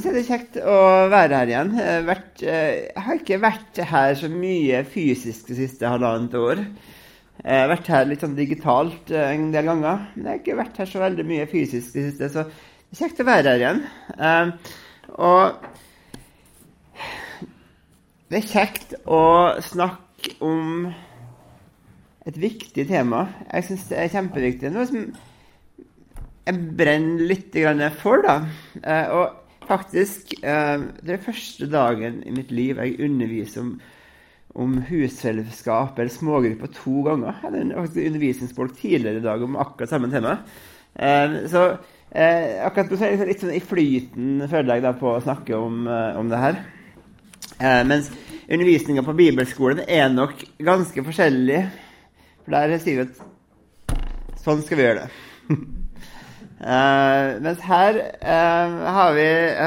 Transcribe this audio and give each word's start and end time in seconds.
si 0.00 0.12
det 0.14 0.22
er 0.22 0.28
kjekt 0.28 0.56
å 0.64 0.74
være 1.12 1.38
her 1.40 1.50
igjen. 1.50 1.70
Har, 1.76 2.04
vært, 2.06 2.42
eh, 2.46 2.68
jeg 2.86 3.02
har 3.04 3.18
ikke 3.18 3.38
vært 3.42 3.80
her 3.90 4.14
så 4.16 4.30
mye 4.32 4.78
fysisk 4.88 5.50
det 5.50 5.56
siste 5.58 5.90
halvannet 5.90 6.36
år. 6.38 6.62
Jeg 7.42 7.58
har 7.58 7.68
vært 7.72 7.90
her 7.92 8.06
litt 8.08 8.22
sånn 8.24 8.38
digitalt 8.38 9.10
eh, 9.12 9.32
en 9.34 9.50
del 9.52 9.68
ganger. 9.68 10.06
Men 10.14 10.24
jeg 10.24 10.30
har 10.30 10.40
ikke 10.40 10.60
vært 10.62 10.80
her 10.80 10.88
så 10.92 11.02
veldig 11.02 11.26
mye 11.28 11.48
fysisk 11.50 11.98
det 11.98 12.06
siste, 12.06 12.30
så 12.32 12.46
det 12.46 12.96
er 12.96 13.02
kjekt 13.02 13.20
å 13.20 13.26
være 13.28 13.52
her 13.52 13.64
igjen. 13.64 13.82
Og 15.18 15.68
det 18.32 18.40
er 18.40 18.48
kjekt 18.48 18.96
å 19.04 19.22
snakke 19.66 20.38
om 20.44 20.86
et 22.24 22.38
viktig 22.38 22.86
tema. 22.88 23.26
Jeg 23.50 23.68
syns 23.68 23.86
det 23.90 23.98
er 23.98 24.12
kjempeviktig. 24.14 24.72
Noe 24.72 24.88
som 24.88 25.04
jeg 26.46 26.64
brenner 26.78 27.28
litt 27.28 27.56
for, 28.00 28.22
da. 28.24 28.38
Og 29.18 29.41
faktisk 29.68 30.34
eh, 30.42 30.84
Det 31.02 31.14
er 31.16 31.24
første 31.24 31.68
dagen 31.70 32.22
i 32.26 32.34
mitt 32.34 32.52
liv 32.54 32.78
jeg 32.80 33.00
underviser 33.04 33.64
om, 33.64 33.72
om 34.54 34.76
husfellesskap 34.88 35.98
eller 35.98 36.12
smågrupper 36.12 36.72
to 36.76 37.02
ganger. 37.06 37.32
Jeg 37.32 37.42
hadde 37.46 37.80
faktisk 37.80 38.06
undervisningsfolk 38.10 38.76
tidligere 38.78 39.22
i 39.22 39.24
dag 39.24 39.42
om 39.42 39.58
akkurat 39.60 39.92
samme 39.92 40.10
tema. 40.12 40.38
Eh, 40.94 41.36
så 41.52 41.64
eh, 42.10 42.62
akkurat 42.66 42.92
nå 42.92 43.00
er 43.00 43.16
jeg 43.16 43.30
litt 43.32 43.44
sånn 43.44 43.56
i 43.56 43.64
flyten, 43.64 44.46
føler 44.50 44.76
jeg, 44.76 44.86
da, 44.86 44.94
på 44.98 45.14
å 45.14 45.24
snakke 45.24 45.58
om, 45.58 45.86
om 45.88 46.32
det 46.32 46.42
her. 46.42 46.62
Mens 47.86 48.08
undervisninga 48.50 49.04
på 49.06 49.14
bibelskolen 49.14 49.84
er 49.86 50.08
nok 50.10 50.40
ganske 50.58 51.04
forskjellig. 51.06 51.60
For 52.42 52.56
der 52.56 52.74
sier 52.82 52.98
vi 52.98 53.06
at 53.06 54.42
sånn 54.42 54.64
skal 54.66 54.80
vi 54.80 54.88
gjøre 54.88 55.04
det. 55.04 55.22
Uh, 56.62 57.42
mens 57.42 57.62
her 57.66 57.96
uh, 58.22 58.74
har 58.94 59.14
vi 59.16 59.22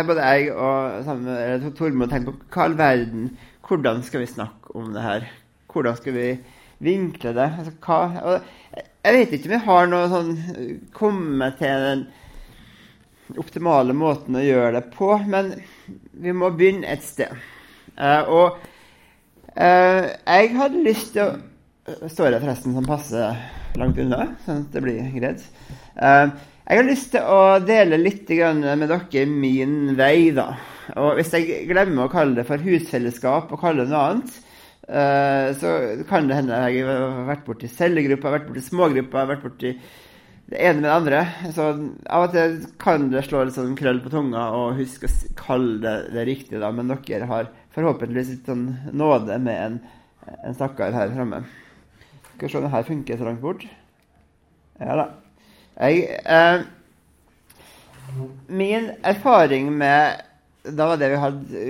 både 0.07 0.27
jeg 0.29 0.51
og 0.55 1.01
sammen, 1.03 1.65
Tormod 1.75 2.07
tenkt 2.07 2.29
på 2.29 2.35
hva 2.55 2.67
all 2.69 2.77
verden 2.79 3.25
Hvordan 3.67 3.99
skal 4.05 4.21
vi 4.23 4.29
snakke 4.31 4.71
om 4.79 4.93
det 4.95 5.03
her? 5.03 5.25
Hvordan 5.73 5.97
skal 5.99 6.15
vi 6.15 6.29
vinkle 6.85 7.33
det? 7.35 7.49
Altså, 7.59 7.73
hva, 7.83 8.37
jeg 9.03 9.17
vet 9.17 9.35
ikke 9.35 9.49
om 9.49 9.55
vi 9.55 9.61
har 9.65 9.91
noe 9.91 10.05
sånn 10.13 10.31
kommet 10.95 11.59
til 11.59 11.83
den 11.83 12.05
optimale 13.41 13.97
måten 13.97 14.37
å 14.37 14.45
gjøre 14.45 14.77
det 14.77 14.85
på, 14.93 15.09
men 15.27 15.55
vi 16.13 16.31
må 16.31 16.53
begynne 16.55 16.93
et 16.93 17.03
sted. 17.03 17.33
Uh, 17.97 18.23
og 18.29 18.63
jeg 19.55 20.55
hadde 20.55 20.85
lyst 20.85 21.13
til 21.17 21.27
å 21.27 21.35
Står 22.09 22.33
jeg 22.33 22.41
forresten 22.41 22.73
som 22.73 22.87
passer 22.87 23.35
langt 23.77 23.99
unna, 24.01 24.31
sånn 24.41 24.63
at 24.63 24.71
det 24.73 24.81
blir 24.81 25.03
greit? 25.13 25.43
Uh, 25.93 26.31
jeg 26.65 26.79
har 26.79 26.87
lyst 26.87 27.11
til 27.13 27.27
å 27.29 27.59
dele 27.61 27.99
litt 28.01 28.29
med 28.29 28.87
dere 28.89 29.25
min 29.29 29.93
vei. 29.97 30.31
da. 30.33 30.55
Og 30.97 31.19
Hvis 31.19 31.33
jeg 31.35 31.67
glemmer 31.69 32.07
å 32.07 32.11
kalle 32.11 32.39
det 32.39 32.47
for 32.47 32.61
husfellesskap 32.61 33.51
og 33.53 33.61
kalle 33.61 33.85
det 33.85 33.93
noe 33.93 34.07
annet, 34.09 34.39
uh, 34.89 35.53
så 35.59 35.75
kan 36.09 36.25
det 36.25 36.39
hende 36.39 36.57
jeg 36.65 36.87
har 36.87 37.27
vært 37.29 37.45
borti 37.45 37.69
cellegrupper, 37.69 38.33
vært 38.33 38.47
borti 38.49 38.63
smågrupper, 38.65 39.29
vært 39.29 39.45
borti 39.45 39.75
det 40.49 40.61
ene 40.61 40.81
med 40.81 40.87
det 40.87 40.95
andre. 40.95 41.19
Så 41.53 41.67
av 42.09 42.25
og 42.27 42.33
til 42.33 42.57
kan 42.81 43.09
det 43.13 43.25
slå 43.27 43.43
litt 43.45 43.57
sånn 43.57 43.77
krøll 43.77 44.01
på 44.01 44.13
tunga 44.13 44.47
og 44.57 44.79
huske 44.79 45.09
å 45.09 45.35
kalle 45.37 45.77
det 45.85 45.95
det 46.17 46.25
riktige, 46.29 46.63
da. 46.63 46.71
Men 46.73 46.89
dere 46.89 47.29
har 47.29 47.51
forhåpentligvis 47.77 48.31
litt 48.33 48.49
sånn 48.49 48.65
nåde 48.93 49.37
med 49.41 49.61
en, 49.67 49.77
en 50.41 50.57
stakkar 50.57 50.97
her 50.97 51.13
framme. 51.13 51.43
Skal 52.31 52.47
vi 52.47 52.51
se 52.51 52.59
om 52.61 52.65
det 52.65 52.73
her 52.73 52.89
funker 52.89 53.21
så 53.21 53.29
langt 53.29 53.45
bort. 53.45 53.69
Ja 54.81 54.97
da. 55.01 55.07
Jeg, 55.75 56.19
eh, 56.23 56.61
min 58.47 58.89
erfaring 59.03 59.71
med 59.75 60.21
da 60.65 60.87
var 60.89 60.97
det 60.97 61.11
vi 61.11 61.17
hadde, 61.21 61.65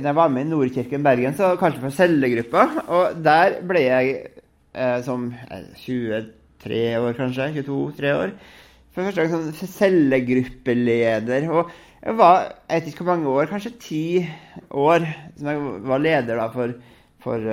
Da 0.00 0.08
jeg 0.08 0.16
var 0.16 0.28
med 0.32 0.46
i 0.46 0.48
Nordkirken 0.48 1.02
Bergen, 1.04 1.34
så 1.36 1.56
kanskje 1.60 1.82
for 1.82 1.90
cellegruppa. 1.90 2.62
Og 2.88 3.18
der 3.24 3.58
ble 3.68 3.82
jeg 3.84 4.14
eh, 4.72 5.02
som 5.04 5.34
23 5.76 6.30
eh, 6.70 6.96
år, 7.02 7.12
kanskje. 7.18 7.50
22-3 7.60 8.14
år. 8.14 8.32
For 8.94 9.04
første 9.04 9.20
gang 9.20 9.52
som 9.58 9.74
cellegruppeleder. 9.74 11.50
Og 11.50 11.70
jeg 12.00 12.16
var 12.16 12.38
jeg 12.70 12.80
vet 12.80 12.88
ikke 12.88 13.04
hvor 13.04 13.12
mange 13.12 13.28
år, 13.28 13.50
kanskje 13.50 13.76
ti 13.82 14.04
år, 14.70 15.04
som 15.36 15.52
jeg 15.52 15.60
var 15.90 15.98
leder 16.00 16.40
da 16.40 16.48
for, 16.54 16.72
for 17.20 17.50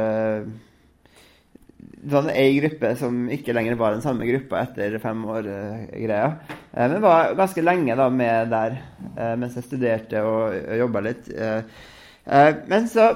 uh, 1.78 2.10
sånn 2.12 2.30
ei 2.32 2.58
gruppe 2.60 2.94
som 3.00 3.26
ikke 3.34 3.56
lenger 3.56 3.78
var 3.80 3.96
den 3.96 4.04
samme 4.04 4.28
gruppa 4.30 4.62
etter 4.64 4.98
fem 5.04 5.24
år-greia. 5.28 6.30
Uh, 6.30 6.58
uh, 6.74 6.86
men 6.86 7.04
var 7.04 7.36
ganske 7.38 7.64
lenge 7.64 7.98
da 8.00 8.08
med 8.14 8.52
der 8.54 8.78
uh, 9.18 9.34
mens 9.40 9.58
jeg 9.58 9.68
studerte 9.68 10.24
og, 10.26 10.56
og 10.56 10.84
jobba 10.84 11.04
litt. 11.10 11.32
men 12.68 12.90
så 12.92 13.12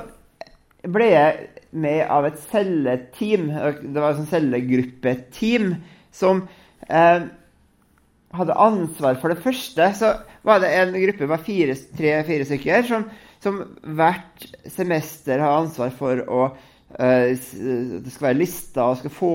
ble 0.87 1.07
jeg 1.11 1.47
med 1.71 2.05
av 2.07 2.25
et 2.27 2.39
celleteam. 2.51 3.49
Det 3.51 3.99
var 3.99 4.15
et 4.15 4.31
cellegruppeteam 4.31 5.73
som 6.15 6.45
hadde 6.87 8.55
ansvar 8.55 9.19
for 9.19 9.33
det 9.33 9.43
første. 9.43 9.89
Så 9.99 10.13
var 10.47 10.63
det 10.63 10.71
en 10.79 10.95
gruppe 10.95 11.27
var 11.27 11.43
tre-fire 11.43 12.47
stykker 12.47 12.87
som, 12.87 13.05
som 13.43 13.61
hvert 13.83 14.47
semester 14.71 15.43
har 15.43 15.59
ansvar 15.59 15.91
for 15.99 16.23
å 16.27 16.49
Eh, 16.51 16.70
det 16.97 18.11
skal 18.11 18.27
være 18.27 18.39
lister 18.39 18.83
og 18.83 18.99
skal 18.99 19.13
få 19.15 19.31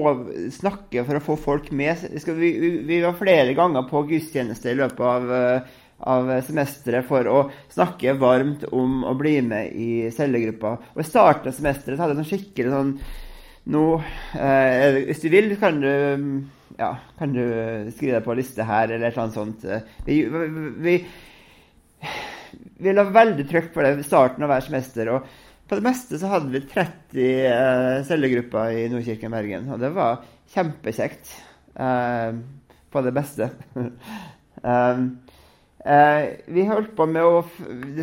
snakke 0.53 1.05
for 1.07 1.19
å 1.19 1.25
få 1.25 1.37
folk 1.41 1.71
med. 1.73 2.05
Vi, 2.13 2.51
vi, 2.85 3.01
var 3.05 3.17
flere 3.17 3.55
ganger 3.57 3.87
på 3.89 4.05
gudstjeneste 4.11 4.73
i 4.73 4.79
løpet 4.79 5.01
av, 5.01 5.31
eh, 5.33 5.77
av 6.13 6.33
semesteret 6.45 7.09
for 7.09 7.31
å 7.31 7.39
snakke 7.73 8.17
varmt 8.21 8.67
om 8.77 9.07
å 9.09 9.15
bli 9.17 9.39
med 9.47 9.73
i 9.73 10.11
cellegruppa. 10.13 10.77
Og 10.95 11.01
I 11.01 11.09
starten 11.09 11.49
av 11.51 11.57
semesteret 11.57 12.03
hadde 12.03 12.17
jeg 12.17 12.23
sånn 12.23 12.33
skikkelig 12.35 12.75
sånn 12.75 12.93
nå, 13.73 13.87
eh, 14.39 15.01
Hvis 15.09 15.25
du 15.25 15.31
vil, 15.33 15.57
kan 15.59 15.81
du, 15.81 16.45
ja, 16.79 16.93
kan 17.19 17.33
du 17.33 17.43
skrive 17.97 18.19
deg 18.19 18.27
på 18.27 18.37
liste 18.39 18.69
her, 18.69 18.93
eller 18.93 19.09
et 19.09 19.17
eller 19.17 19.25
annet 19.25 19.41
sånt. 19.41 19.67
Vi, 20.07 20.21
vi, 20.85 21.01
vi 22.79 22.95
la 22.95 23.09
veldig 23.11 23.49
trykk 23.49 23.73
på 23.75 23.83
det 23.83 23.97
i 23.99 24.07
starten 24.07 24.45
av 24.45 24.53
hver 24.53 24.69
semester. 24.69 25.11
og 25.17 25.27
på 25.67 25.79
det 25.79 25.87
meste 25.87 26.19
så 26.21 26.31
hadde 26.31 26.53
vi 26.53 26.63
30 26.71 27.25
uh, 27.51 28.05
cellegrupper 28.07 28.77
i 28.77 28.87
Nordkirken 28.93 29.35
Bergen. 29.35 29.67
Og 29.75 29.83
det 29.83 29.91
var 29.97 30.23
kjempekjekt. 30.55 31.33
Uh, 31.77 32.39
på 32.97 33.03
det 33.05 33.13
beste. 33.17 33.51
um, 33.75 33.89
uh, 35.93 36.23
vi 36.47 36.67
holdt 36.69 36.97
på 36.97 37.07
med 37.11 37.25
å, 37.25 37.45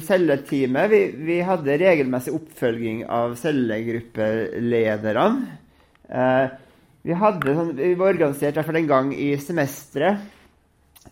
celleteamet. 0.03 0.91
Vi, 0.91 1.02
vi, 1.29 1.38
hadde 1.46 1.78
regelmessig 1.81 2.34
oppfølging 2.38 2.97
av 3.09 3.35
cellegruppelederne. 3.41 5.41
Uh, 6.13 6.46
vi, 7.03 7.13
hadde, 7.18 7.56
sånn, 7.57 7.75
vi 7.79 8.00
var 8.00 8.07
organisert 8.13 8.63
fall 8.63 8.79
en 8.84 8.91
gang 8.91 9.07
i 9.16 9.38
semesteret 9.41 10.18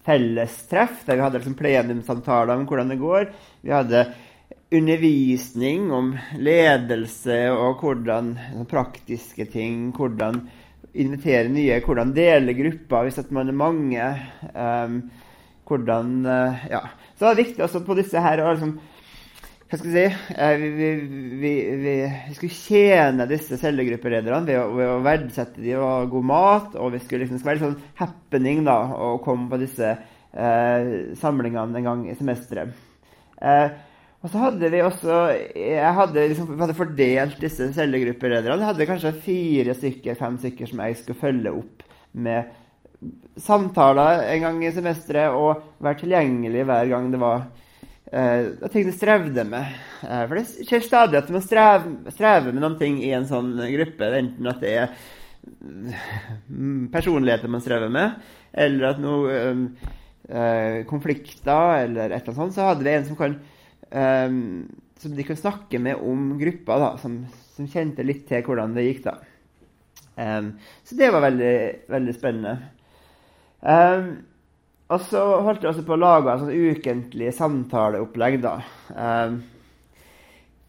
fellestreff, 0.01 1.05
der 1.05 1.15
vi 1.17 1.21
hadde 1.21 1.37
liksom 1.41 1.55
plenumssamtaler 1.59 2.57
om 2.57 2.65
hvordan 2.65 2.89
det 2.89 2.97
går. 3.01 3.23
Vi 3.61 3.71
hadde 3.73 4.05
undervisning 4.71 5.89
om 5.91 6.13
ledelse 6.39 7.37
og 7.51 7.81
hvordan 7.83 8.31
praktiske 8.71 9.45
ting, 9.51 9.89
hvordan 9.95 10.39
invitere 10.93 11.51
nye, 11.51 11.79
hvordan 11.83 12.13
dele 12.15 12.55
grupper 12.55 13.07
hvis 13.07 13.19
at 13.23 13.33
man 13.35 13.51
er 13.51 13.59
mange. 13.59 14.07
Um, 14.55 15.03
hvordan 15.67 16.25
uh, 16.25 16.63
Ja. 16.71 16.81
Så 17.15 17.27
det 17.27 17.31
er 17.31 17.43
viktig 17.43 17.63
også 17.63 17.83
på 17.85 17.95
disse 17.95 18.19
her 18.19 18.41
å 18.41 18.51
liksom 18.51 18.79
hva 19.71 19.77
skal 19.79 19.93
jeg 19.95 20.09
si, 20.11 20.33
uh, 20.35 20.55
vi, 20.59 20.69
vi, 20.75 20.89
vi, 21.39 21.51
vi, 21.79 22.33
skulle 22.35 22.55
tjene 22.55 23.27
disse 23.29 23.55
cellegruppelederne 23.59 24.43
ved, 24.43 24.73
ved, 24.75 24.89
å 24.91 25.03
verdsette 25.05 25.63
dem 25.63 25.79
og 25.79 25.87
ha 25.87 26.09
god 26.11 26.27
mat. 26.27 26.73
Og 26.75 26.91
vi 26.95 26.99
skulle 26.99 27.23
liksom, 27.23 27.39
skulle 27.39 27.55
være 27.55 27.69
sånn 27.69 27.93
happening 28.01 28.65
da, 28.67 28.75
å 28.91 29.13
komme 29.23 29.47
på 29.51 29.61
disse 29.61 29.93
uh, 29.95 30.91
samlingene 31.21 31.79
en 31.79 31.87
gang 31.87 32.03
i 32.11 32.17
semesteret. 32.19 32.75
Uh, 33.39 33.71
og 34.21 34.29
så 34.29 34.37
hadde 34.37 34.69
vi 34.69 34.81
også 34.85 35.19
Jeg 35.57 35.93
hadde, 35.97 36.25
liksom, 36.29 36.51
hadde 36.59 36.77
fordelt 36.77 37.39
disse 37.41 37.71
cellegruppelederne. 37.73 38.59
Jeg 38.61 38.69
hadde 38.69 38.89
kanskje 38.89 39.13
fire 39.25 39.73
stykker, 39.77 40.19
fem 40.19 40.37
stykker 40.41 40.69
som 40.69 40.83
jeg 40.85 40.99
skulle 40.99 41.21
følge 41.23 41.53
opp 41.61 41.87
med 42.11 42.51
samtaler 43.41 44.27
en 44.29 44.43
gang 44.45 44.59
i 44.65 44.71
semesteret 44.73 45.33
og 45.33 45.63
være 45.81 46.03
tilgjengelig 46.03 46.65
hver 46.69 46.89
gang 46.91 47.07
det 47.09 47.21
var 47.21 47.47
eh, 48.11 48.51
ting 48.73 48.85
de 48.85 48.93
strevde 48.93 49.45
med. 49.47 49.79
Eh, 50.05 50.21
for 50.27 50.37
det 50.37 50.67
skjer 50.67 50.85
stadig 50.85 51.17
at 51.21 51.31
man 51.33 51.45
strever, 51.45 51.95
strever 52.13 52.51
med 52.51 52.61
noen 52.61 52.77
ting 52.81 52.99
i 53.01 53.13
en 53.17 53.25
sånn 53.29 53.55
gruppe. 53.57 54.11
Enten 54.19 54.51
at 54.51 54.61
det 54.61 54.75
er 54.83 54.93
mm, 55.65 56.91
personligheter 56.93 57.51
man 57.51 57.63
strever 57.65 57.89
med, 57.93 58.21
eller 58.53 58.91
at 58.91 59.01
noe 59.01 59.39
eh, 60.29 60.83
konflikter 60.89 61.87
eller 61.87 62.11
et 62.11 62.21
eller 62.21 62.27
annet 62.27 62.41
sånt. 62.43 62.57
Så 62.57 62.69
hadde 62.69 62.85
vi 62.85 62.93
en 62.93 63.09
som 63.09 63.19
kan 63.19 63.39
um, 63.91 64.65
som 65.01 65.15
de 65.15 65.25
kunne 65.25 65.39
snakke 65.39 65.79
med 65.81 66.01
om 66.01 66.33
gruppa, 66.39 66.77
da, 66.81 66.89
som, 67.01 67.21
som, 67.55 67.69
kjente 67.69 68.05
litt 68.05 68.27
til 68.29 68.43
hvordan 68.45 68.75
det 68.77 68.87
gikk. 68.87 69.05
da. 69.07 69.17
Um, 70.15 70.53
så 70.85 70.97
det 70.99 71.09
var 71.13 71.25
veldig, 71.25 71.55
veldig 71.91 72.17
spennende. 72.17 72.57
Um, 73.61 74.11
og 74.91 74.99
så 75.07 75.21
holdt 75.45 75.63
jeg 75.63 75.71
også 75.71 75.85
på 75.87 75.95
å 75.95 76.01
lage 76.01 76.35
sånn 76.41 76.51
ukentlig 76.51 77.31
samtaleopplegg, 77.37 78.41
da. 78.43 78.57
Um, 78.91 79.39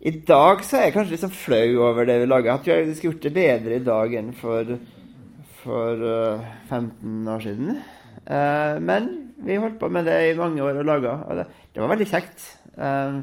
I 0.02 0.12
dag 0.26 0.62
så 0.66 0.78
er 0.78 0.86
jeg 0.86 0.94
kanskje 0.96 1.16
litt 1.16 1.24
sånn 1.24 1.34
flau 1.34 1.88
over 1.88 2.06
det 2.06 2.20
vi 2.22 2.28
lager. 2.30 2.52
Jeg 2.52 2.64
tror 2.64 2.78
jeg 2.78 2.96
skulle 2.98 3.14
gjort 3.16 3.26
det 3.26 3.34
bedre 3.38 3.78
i 3.78 3.86
dag 3.88 4.14
enn 4.20 4.30
for, 4.38 4.76
for 5.64 6.06
uh, 6.06 6.46
15 6.70 7.34
år 7.34 7.44
siden. 7.48 7.82
Uh, 8.22 8.78
men 8.78 9.10
vi 9.42 9.58
holdt 9.58 9.80
på 9.80 9.90
med 9.90 10.06
det 10.06 10.18
i 10.28 10.38
mange 10.38 10.62
år 10.62 10.78
og 10.78 10.86
laga, 10.86 11.16
og 11.26 11.40
det, 11.40 11.48
det, 11.72 11.82
var 11.82 11.90
veldig 11.96 12.08
kjekt. 12.12 12.44
Uh, 12.76 13.22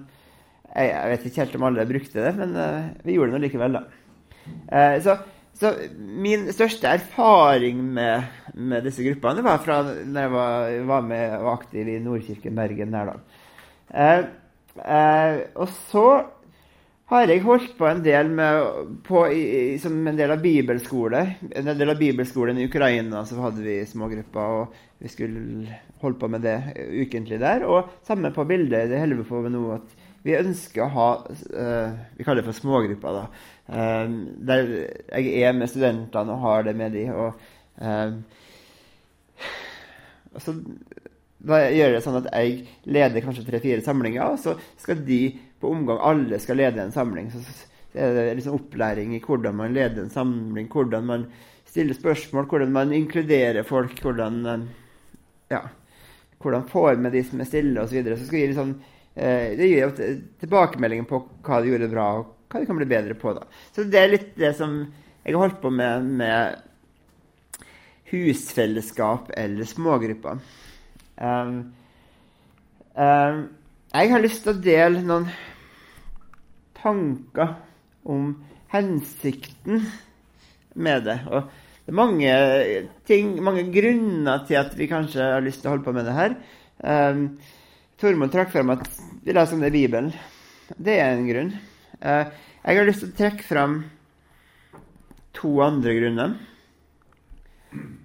jeg, 0.69 1.09
vet 1.11 1.27
ikke 1.27 1.43
helt 1.43 1.57
om 1.57 1.67
alle 1.69 1.89
brukte 1.89 2.21
det, 2.21 2.33
men 2.37 2.55
vi 3.01 3.15
gjorde 3.15 3.31
det 3.31 3.39
nå 3.39 3.41
likevel, 3.41 3.77
da. 3.79 4.81
så 5.01 5.15
så 5.59 5.73
min 5.97 6.47
største 6.55 6.87
erfaring 6.87 7.81
med, 7.95 8.27
med 8.55 8.85
disse 8.87 9.03
gruppene 9.03 9.43
var 9.43 9.59
fra 9.63 9.81
da 9.83 10.23
jeg 10.23 10.31
var, 10.31 10.75
var, 10.87 11.03
med, 11.03 11.33
var 11.41 11.57
aktiv 11.57 11.89
i 11.91 11.97
Nordkirken 12.03 12.55
Bergen. 12.55 12.95
Eh, 12.95 14.21
eh, 14.79 15.39
og 15.59 15.73
så 15.91 16.05
har 17.09 17.25
jeg 17.25 17.41
holdt 17.41 17.71
på 17.77 17.87
en 17.89 18.03
del 18.05 18.27
med 18.37 18.89
på, 19.07 19.23
i, 19.33 19.77
som 19.81 19.95
en 20.07 20.17
del 20.17 20.29
av 20.35 20.43
bibelskole. 20.43 21.23
En 21.57 21.71
del 21.71 21.89
av 21.89 21.97
bibelskolen 21.97 22.59
i 22.59 22.67
Ukraina 22.69 23.23
så 23.25 23.39
hadde 23.41 23.65
vi 23.65 23.79
smågrupper, 23.89 24.59
og 24.59 24.75
vi 25.01 25.09
skulle 25.09 25.79
holde 26.03 26.19
på 26.21 26.29
med 26.29 26.45
det 26.45 26.57
ukentlig 26.77 27.39
der. 27.41 27.65
Og 27.65 27.89
samme 28.05 28.29
på 28.35 28.45
bildet. 28.49 28.91
Det 28.91 29.01
holder 29.01 29.23
vi 29.23 29.27
på 29.31 29.41
med 29.41 29.55
nå. 29.55 29.63
at 29.79 29.97
vi 30.21 30.35
ønsker 30.37 30.83
å 30.83 30.93
ha 30.93 31.09
uh, 31.23 31.97
Vi 32.17 32.25
kaller 32.27 32.43
det 32.43 32.49
for 32.51 32.59
smågrupper. 32.59 33.17
da, 33.17 33.25
uh, 33.73 34.05
Der 34.51 34.73
jeg 35.15 35.43
er 35.49 35.57
med 35.57 35.71
studentene 35.71 36.35
og 36.35 36.45
har 36.45 36.67
det 36.67 36.77
med 36.77 36.93
de, 36.93 37.07
og, 37.09 37.41
uh, 37.81 38.19
og 40.35 40.41
så 40.45 40.59
da 41.39 41.61
gjør 41.71 41.93
det 41.95 41.99
sånn 42.03 42.17
at 42.19 42.25
jeg 42.35 42.65
leder 42.91 43.23
kanskje 43.23 43.45
tre-fire 43.47 43.79
samlinger, 43.81 44.33
og 44.33 44.41
så 44.43 44.57
skal 44.77 44.99
de 45.07 45.21
på 45.59 45.71
omgang 45.71 45.99
alle 46.01 46.39
skal 46.39 46.59
lede 46.61 46.83
en 46.83 46.95
samling. 46.95 47.31
Så, 47.31 47.43
er 47.93 48.13
det 48.13 48.35
liksom 48.37 48.59
opplæring 48.59 49.15
i 49.15 49.21
hvordan 49.23 49.55
man 49.57 49.73
leder 49.73 50.03
en 50.03 50.13
samling, 50.13 50.67
hvordan 50.69 51.07
man 51.09 51.25
stiller 51.65 51.97
spørsmål, 51.97 52.45
hvordan 52.45 52.71
man 52.71 52.93
inkluderer 52.93 53.65
folk, 53.65 53.97
hvordan 54.01 54.67
ja, 55.49 55.63
hvordan 56.41 56.67
får 56.69 57.01
med 57.01 57.17
de 57.17 57.23
som 57.25 57.41
er 57.41 57.49
stille, 57.49 57.81
osv. 57.81 57.89
Så, 57.89 57.95
videre. 57.95 58.17
så 58.17 58.27
skal 58.27 58.39
vi 58.39 58.47
liksom 58.51 58.75
Eh, 59.19 59.57
det 59.57 59.67
gir 59.67 59.81
jo 59.83 60.15
tilbakemeldingen 60.39 61.07
på 61.09 61.19
hva 61.43 61.59
de 61.59 61.73
gjorde 61.73 61.91
bra, 61.91 62.07
og 62.21 62.51
hva 62.51 62.61
de 62.61 62.67
kan 62.69 62.77
bli 62.79 62.87
bedre 62.87 63.17
på. 63.19 63.33
da. 63.35 63.47
Så 63.75 63.83
det 63.83 63.99
er 63.99 64.13
litt 64.13 64.29
det 64.39 64.53
som 64.55 64.79
jeg 65.25 65.33
har 65.33 65.41
holdt 65.43 65.59
på 65.61 65.71
med 65.73 66.07
med 66.21 66.65
husfellesskap 68.09 69.29
eller 69.37 69.67
smågrupper. 69.69 70.39
Um, 71.19 71.57
um, 72.95 73.41
jeg 73.89 74.11
har 74.11 74.21
lyst 74.21 74.43
til 74.45 74.53
å 74.53 74.61
dele 74.61 75.01
noen 75.01 75.25
tanker 76.77 77.55
om 78.05 78.31
hensikten 78.69 79.81
med 80.77 81.07
det. 81.07 81.17
Og 81.29 81.47
det 81.49 81.93
er 81.93 81.97
mange 81.97 82.33
ting, 83.09 83.31
mange 83.41 83.65
grunner 83.73 84.43
til 84.47 84.59
at 84.61 84.75
vi 84.77 84.89
kanskje 84.91 85.31
har 85.33 85.41
lyst 85.41 85.63
til 85.63 85.71
å 85.71 85.73
holde 85.73 85.87
på 85.87 85.93
med 85.95 86.05
det 86.05 86.17
her. 86.17 86.35
Um, 86.85 87.23
Tormod 87.99 88.31
trakk 88.31 88.51
frem 88.53 88.69
at 88.75 88.85
vi 89.25 89.33
leser 89.33 89.57
om 89.57 89.63
det 89.65 89.71
i 89.73 89.79
Bibelen. 89.79 90.11
Det 90.77 90.99
er 91.01 91.15
en 91.15 91.25
grunn. 91.27 91.49
Uh, 91.97 92.29
jeg 92.61 92.77
har 92.77 92.87
lyst 92.87 93.01
til 93.03 93.09
å 93.09 93.17
trekke 93.17 93.47
frem 93.47 93.79
to 95.35 95.55
andre 95.65 95.95
grunner. 95.97 96.37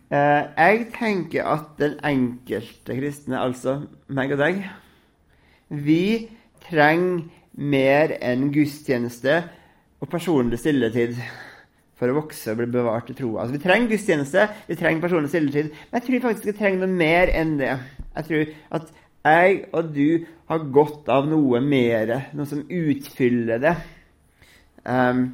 Uh, 0.08 0.48
jeg 0.56 0.88
tenker 0.96 1.44
at 1.52 1.76
den 1.76 2.00
enkelte 2.08 2.96
kristne, 2.96 3.36
altså 3.36 3.82
meg 4.08 4.32
og 4.32 4.40
deg, 4.40 4.64
vi 5.82 6.28
trenger 6.68 7.24
mer 7.54 8.16
enn 8.24 8.48
gudstjeneste 8.54 9.42
og 10.02 10.10
personlig 10.10 10.58
stilletid 10.60 11.16
for 11.94 12.10
å 12.10 12.16
vokse 12.16 12.50
og 12.50 12.58
bli 12.58 12.68
bevart 12.74 13.10
i 13.12 13.16
troa. 13.16 13.44
Altså, 13.44 13.54
vi 13.56 13.62
trenger 13.62 13.92
gudstjeneste, 13.92 14.48
vi 14.68 14.78
trenger 14.78 15.04
personlig 15.04 15.30
stilletid, 15.30 15.70
men 15.70 16.00
jeg 16.00 16.06
tror 16.08 16.24
faktisk 16.26 16.50
vi 16.50 16.56
trenger 16.58 16.82
noe 16.82 16.98
mer 17.02 17.32
enn 17.32 17.56
det. 17.60 17.72
Jeg 18.16 18.28
tror 18.28 18.54
at 18.78 18.92
jeg 19.24 19.60
og 19.72 19.92
du 19.94 20.08
har 20.50 20.66
godt 20.74 21.08
av 21.12 21.28
noe 21.30 21.60
mer, 21.64 22.12
noe 22.36 22.48
som 22.48 22.64
utfyller 22.66 23.62
det. 23.62 23.74
Um, 24.84 25.26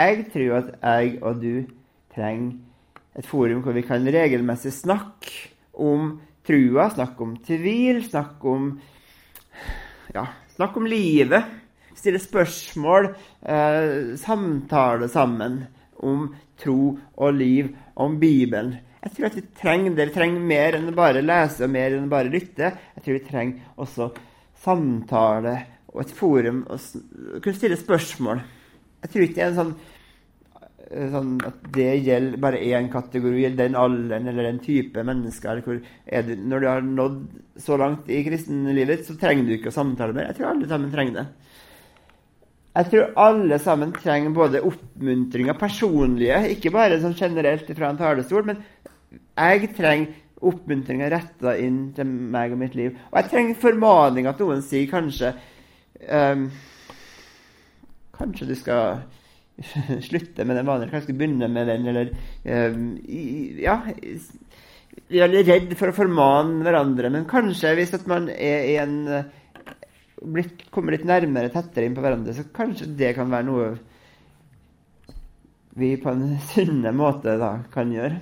jeg 0.00 0.24
tror 0.32 0.56
at 0.58 0.72
jeg 0.80 1.12
og 1.22 1.42
du 1.44 1.52
trenger 2.16 2.56
et 3.16 3.28
forum 3.28 3.62
hvor 3.64 3.76
vi 3.76 3.84
kan 3.86 4.04
regelmessig 4.12 4.74
snakke 4.74 5.52
om 5.72 6.16
trua, 6.46 6.88
snakke 6.92 7.22
om 7.24 7.36
tvil, 7.46 8.02
snakke 8.04 8.50
om 8.50 8.68
ja, 10.16 10.26
snakke 10.56 10.80
om 10.80 10.88
livet. 10.88 11.54
Stille 11.96 12.20
spørsmål, 12.20 13.10
eh, 13.42 14.16
samtale 14.20 15.08
sammen 15.12 15.62
om 16.04 16.28
tro 16.60 16.96
og 17.16 17.34
liv, 17.34 17.70
om 17.96 18.18
Bibelen. 18.20 18.76
Jeg 19.02 19.12
tror 19.14 19.26
at 19.28 19.36
vi 19.36 19.44
trenger 19.60 19.94
det. 19.94 20.08
Vi 20.08 20.14
trenger 20.16 20.40
mer 20.40 20.76
enn 20.76 20.90
å 20.90 20.96
bare 20.96 21.22
lese 21.24 21.64
og 21.64 21.72
mer 21.72 21.94
enn 21.94 22.08
å 22.08 22.12
bare 22.12 22.32
lytte. 22.32 22.72
Jeg 22.96 23.04
tror 23.04 23.18
vi 23.18 23.28
trenger 23.28 23.76
også 23.78 24.10
samtale 24.64 25.56
og 25.92 26.02
et 26.02 26.14
forum 26.16 26.64
og 26.72 26.80
kunne 27.40 27.56
stille 27.56 27.78
spørsmål. 27.80 28.42
Jeg 29.04 29.12
tror 29.12 29.26
ikke 29.26 29.36
det 29.38 29.44
er 29.44 29.52
en 29.52 29.60
sånn, 29.60 29.74
sånn 30.86 31.32
at 31.46 31.64
det 31.74 31.88
gjelder 32.06 32.40
bare 32.42 32.60
én 32.62 32.88
kategori, 32.92 33.46
eller 33.48 33.58
den 33.58 33.78
alderen 33.78 34.28
eller 34.30 34.46
den 34.50 34.60
type 34.62 35.02
mennesker. 35.06 35.62
Du, 35.64 36.34
når 36.36 36.62
du 36.62 36.68
har 36.70 36.86
nådd 36.86 37.18
så 37.62 37.78
langt 37.80 38.10
i 38.12 38.22
kristenlivet, 38.26 39.06
så 39.06 39.16
trenger 39.18 39.48
du 39.48 39.56
ikke 39.56 39.72
å 39.72 39.78
samtale 39.78 40.14
mer. 40.16 40.30
Jeg 40.30 40.38
tror 40.38 40.52
alle 40.52 40.70
sammen 40.70 40.92
trenger 40.94 41.18
det. 41.20 41.26
Jeg 42.76 42.90
tror 42.92 43.18
alle 43.24 43.58
sammen 43.64 43.92
trenger 43.96 44.36
både 44.36 44.60
oppmuntringer 44.68 45.56
personlige, 45.56 46.42
ikke 46.52 46.74
bare 46.74 47.00
sånn 47.00 47.16
generelt 47.16 47.70
fra 47.72 47.88
en 47.88 48.00
talerstol, 48.00 48.44
men 48.50 48.62
jeg 49.16 49.70
trenger 49.78 50.12
oppmuntringer 50.46 51.10
retta 51.14 51.54
inn 51.56 51.86
til 51.96 52.06
meg 52.06 52.52
og 52.52 52.60
mitt 52.60 52.76
liv. 52.76 52.98
Og 53.08 53.20
jeg 53.22 53.32
trenger 53.32 53.62
formaning 53.62 54.28
at 54.28 54.40
noen 54.44 54.60
sier 54.64 54.88
kanskje 54.90 55.32
um, 56.12 56.48
Kanskje 58.16 58.46
du 58.48 58.54
skal 58.56 59.02
slutte 60.08 60.44
med 60.44 60.58
den 60.58 60.68
vanen, 60.68 60.92
kanskje 60.92 61.16
begynne 61.16 61.48
med 61.52 61.70
den, 61.70 61.88
eller 61.92 62.12
um, 62.74 62.86
Ja. 63.62 63.80
Vi 65.06 65.20
er 65.20 65.28
redd 65.28 65.74
for 65.76 65.92
å 65.92 65.96
formane 65.96 66.64
hverandre, 66.64 67.10
men 67.12 67.26
kanskje 67.28 67.74
hvis 67.76 67.92
man 68.08 68.30
er 68.32 68.64
i 68.64 68.78
en 68.80 68.94
blitt, 70.22 70.64
kommer 70.72 70.96
litt 70.96 71.04
nærmere, 71.06 71.52
tettere 71.52 71.86
inn 71.86 71.96
på 71.96 72.04
hverandre, 72.04 72.34
så 72.34 72.46
kanskje 72.56 72.88
det 72.98 73.12
kan 73.18 73.30
være 73.32 73.48
noe 73.48 73.68
vi 75.76 75.92
på 76.00 76.12
en 76.12 76.38
sunne 76.52 76.92
måte 76.96 77.36
da 77.40 77.52
kan 77.72 77.92
gjøre. 77.92 78.18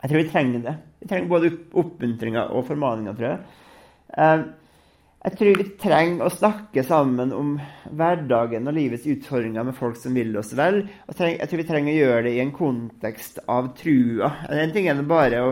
Jeg 0.00 0.10
tror 0.10 0.22
vi 0.22 0.30
trenger 0.32 0.64
det. 0.64 0.76
Vi 1.00 1.08
trenger 1.08 1.32
både 1.32 1.52
oppmuntringer 1.80 2.52
og 2.56 2.66
formaninger, 2.68 3.16
tror 3.16 3.28
jeg. 3.30 3.40
Eh, 4.16 4.44
jeg 5.20 5.36
tror 5.36 5.58
vi 5.60 5.64
trenger 5.76 6.24
å 6.24 6.32
snakke 6.32 6.82
sammen 6.86 7.32
om 7.36 7.52
hverdagen 7.92 8.70
og 8.70 8.72
livets 8.72 9.04
utfordringer 9.10 9.66
med 9.68 9.76
folk 9.76 9.98
som 10.00 10.14
vil 10.16 10.32
oss 10.40 10.54
vel. 10.56 10.80
Og 11.10 11.18
jeg 11.20 11.44
tror 11.44 11.60
vi 11.60 11.66
trenger 11.68 11.92
å 11.92 11.98
gjøre 11.98 12.22
det 12.24 12.32
i 12.38 12.40
en 12.40 12.52
kontekst 12.56 13.42
av 13.44 13.68
trua. 13.76 14.30
En 14.48 14.72
ting 14.72 14.88
er 14.88 15.02
bare 15.04 15.42
å 15.44 15.50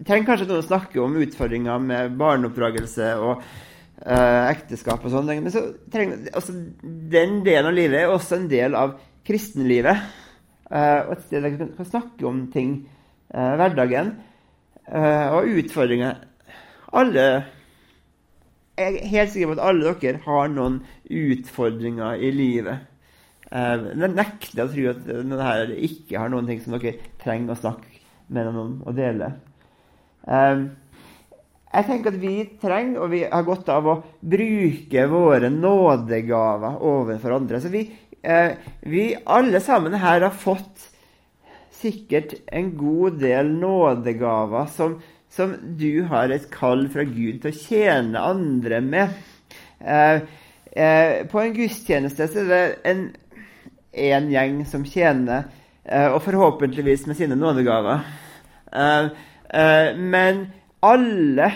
Vi 0.00 0.04
trenger 0.04 0.28
kanskje 0.28 0.46
noen 0.48 0.62
å 0.62 0.66
snakke 0.68 1.00
om 1.00 1.16
utfordringer 1.20 1.80
med 1.84 2.14
barneoppdragelse 2.20 3.08
og 3.20 3.40
uh, 3.40 4.44
ekteskap 4.48 5.04
og 5.04 5.12
sånn. 5.12 5.28
Men 5.28 5.52
så 5.52 5.62
trenger, 5.92 6.22
altså, 6.32 6.54
den 7.12 7.40
delen 7.44 7.68
av 7.68 7.76
livet 7.76 8.02
er 8.02 8.12
også 8.12 8.38
en 8.38 8.48
del 8.48 8.76
av 8.76 8.94
kristenlivet. 9.28 10.04
Uh, 10.70 11.08
og 11.08 11.14
et 11.16 11.24
sted 11.26 11.44
der 11.44 11.52
vi 11.52 11.68
kan 11.76 11.88
snakke 11.88 12.28
om 12.28 12.44
ting 12.52 12.74
eh, 13.34 13.54
hverdagen 13.60 14.12
eh, 14.86 15.32
og 15.34 15.48
utfordringer. 15.60 16.20
Alle 16.96 17.26
Jeg 18.80 18.96
er 18.96 19.10
helt 19.12 19.32
sikker 19.32 19.50
på 19.50 19.58
at 19.58 19.66
alle 19.68 19.94
dere 20.00 20.22
har 20.24 20.52
noen 20.52 20.80
utfordringer 21.04 22.20
i 22.24 22.30
livet. 22.32 22.86
Eh, 23.50 23.86
jeg 23.92 24.12
nekter 24.14 24.64
å 24.64 24.70
tro 24.72 24.90
at 24.92 25.00
dette 25.04 25.80
ikke 25.88 26.20
har 26.22 26.30
noen 26.32 26.48
ting 26.48 26.60
som 26.62 26.76
dere 26.76 26.96
trenger 27.20 27.52
å 27.52 27.60
snakke 27.60 27.98
med 28.30 28.46
noen 28.46 28.60
om 28.62 28.76
og 28.86 28.96
dele. 28.96 29.32
Eh, 30.24 30.62
jeg 31.70 31.86
tenker 31.86 32.14
at 32.14 32.22
vi 32.22 32.34
trenger, 32.62 33.02
og 33.04 33.12
vi 33.12 33.24
har 33.26 33.44
godt 33.46 33.68
av 33.70 33.88
å 33.90 33.98
bruke 34.32 35.04
våre 35.10 35.50
nådegaver 35.54 36.80
overfor 36.82 37.36
andre. 37.36 37.60
Så 37.62 37.70
vi, 37.70 37.84
eh, 38.22 38.56
vi 38.80 39.12
alle 39.26 39.60
sammen 39.60 39.94
her 39.94 40.24
har 40.24 40.34
fått 40.34 40.88
sikkert 41.80 42.34
en 42.46 42.72
god 42.76 43.20
del 43.20 43.52
nådegaver 43.60 44.66
som, 44.72 44.98
som, 45.30 45.54
du 45.78 46.02
har 46.10 46.32
et 46.32 46.48
kall 46.52 46.86
fra 46.92 47.04
Gud 47.06 47.40
til 47.42 47.52
å 47.52 47.56
tjene 47.56 48.22
andre 48.32 48.80
med. 48.82 49.16
Eh, 49.80 50.22
eh, 50.74 51.22
på 51.30 51.42
en 51.42 51.56
gudstjeneste 51.56 52.28
så 52.30 52.42
er 52.42 52.50
det 52.50 52.62
en, 52.90 53.04
en 54.10 54.30
gjeng 54.34 54.62
som 54.68 54.86
tjener, 54.86 55.46
eh, 55.84 56.08
og 56.10 56.22
forhåpentligvis 56.26 57.06
med 57.10 57.18
sine 57.20 57.38
nådegaver. 57.38 58.06
Eh, 58.72 59.10
eh, 59.54 59.90
men 59.96 60.48
alle 60.82 61.50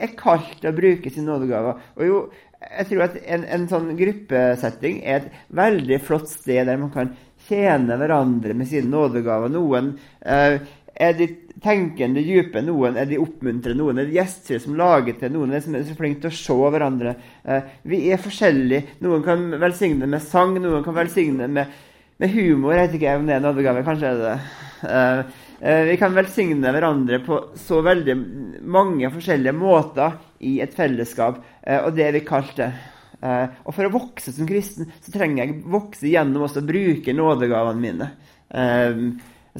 er 0.00 0.14
kalt 0.16 0.56
til 0.60 0.70
å 0.70 0.76
bruke 0.76 1.12
sine 1.12 1.28
nådegaver. 1.28 1.82
Og 1.98 2.06
jo, 2.06 2.20
jeg 2.60 2.88
tror 2.90 3.06
at 3.06 3.18
en, 3.24 3.44
en, 3.44 3.66
sånn 3.68 3.92
gruppesetting 3.98 5.02
er 5.04 5.20
et 5.20 5.42
veldig 5.56 6.00
flott 6.04 6.28
sted 6.30 6.68
der 6.68 6.80
man 6.80 6.92
kan 6.94 7.12
tjene 7.48 7.96
hverandre 8.00 8.54
med 8.56 8.68
sine 8.70 8.90
nådegaver. 8.92 9.52
Noen 9.52 9.94
eh, 10.20 10.60
er 11.00 11.16
de 11.16 11.26
tenkende 11.60 12.22
dype, 12.24 12.62
noen 12.64 12.96
er 13.00 13.08
de 13.08 13.18
oppmuntrende, 13.20 13.78
noen 13.80 14.00
er 14.00 14.08
de 14.08 14.16
gjestfrie 14.16 14.60
som 14.62 14.76
lager 14.78 15.18
til, 15.20 15.32
noen 15.34 15.54
er, 15.56 15.62
som 15.64 15.76
er 15.76 15.84
så 15.88 15.96
flinke 15.98 16.24
til 16.24 16.32
å 16.32 16.38
se 16.38 16.56
hverandre. 16.74 17.14
Eh, 17.44 17.70
vi 17.88 18.02
er 18.12 18.20
forskjellige. 18.22 19.00
Noen 19.04 19.24
kan 19.26 19.46
velsigne 19.60 20.08
med 20.10 20.24
sang, 20.24 20.56
noen 20.60 20.84
kan 20.86 20.96
velsigne 20.96 21.48
med, 21.50 21.76
med 22.20 22.34
humor. 22.36 22.76
Jeg 22.76 22.88
vet 22.88 22.98
ikke 23.00 23.16
om 23.20 23.28
det 23.28 23.36
er 23.36 23.44
nådegave, 23.44 23.84
kanskje 23.86 24.10
er 24.10 24.20
det 24.20 24.28
det. 24.28 24.38
Eh, 24.90 25.24
eh, 25.60 25.82
vi 25.90 25.98
kan 26.00 26.16
velsigne 26.16 26.72
hverandre 26.76 27.20
på 27.24 27.42
så 27.60 27.82
veldig 27.84 28.16
mange 28.64 29.12
forskjellige 29.12 29.56
måter 29.56 30.16
i 30.48 30.58
et 30.64 30.76
fellesskap, 30.76 31.42
eh, 31.60 31.82
og 31.84 31.92
det 31.96 32.08
er 32.08 32.16
vi 32.16 32.26
kalt 32.28 32.56
det. 32.60 32.72
Uh, 33.20 33.52
og 33.68 33.74
for 33.76 33.84
å 33.84 33.92
vokse 33.92 34.32
som 34.32 34.46
kristen 34.48 34.86
så 35.04 35.12
trenger 35.12 35.42
jeg 35.42 35.58
vokse 35.68 36.08
gjennom 36.08 36.46
også 36.46 36.62
å 36.62 36.68
bruke 36.70 37.12
nådegavene 37.12 37.82
mine. 37.82 38.06
Uh, 38.48 39.10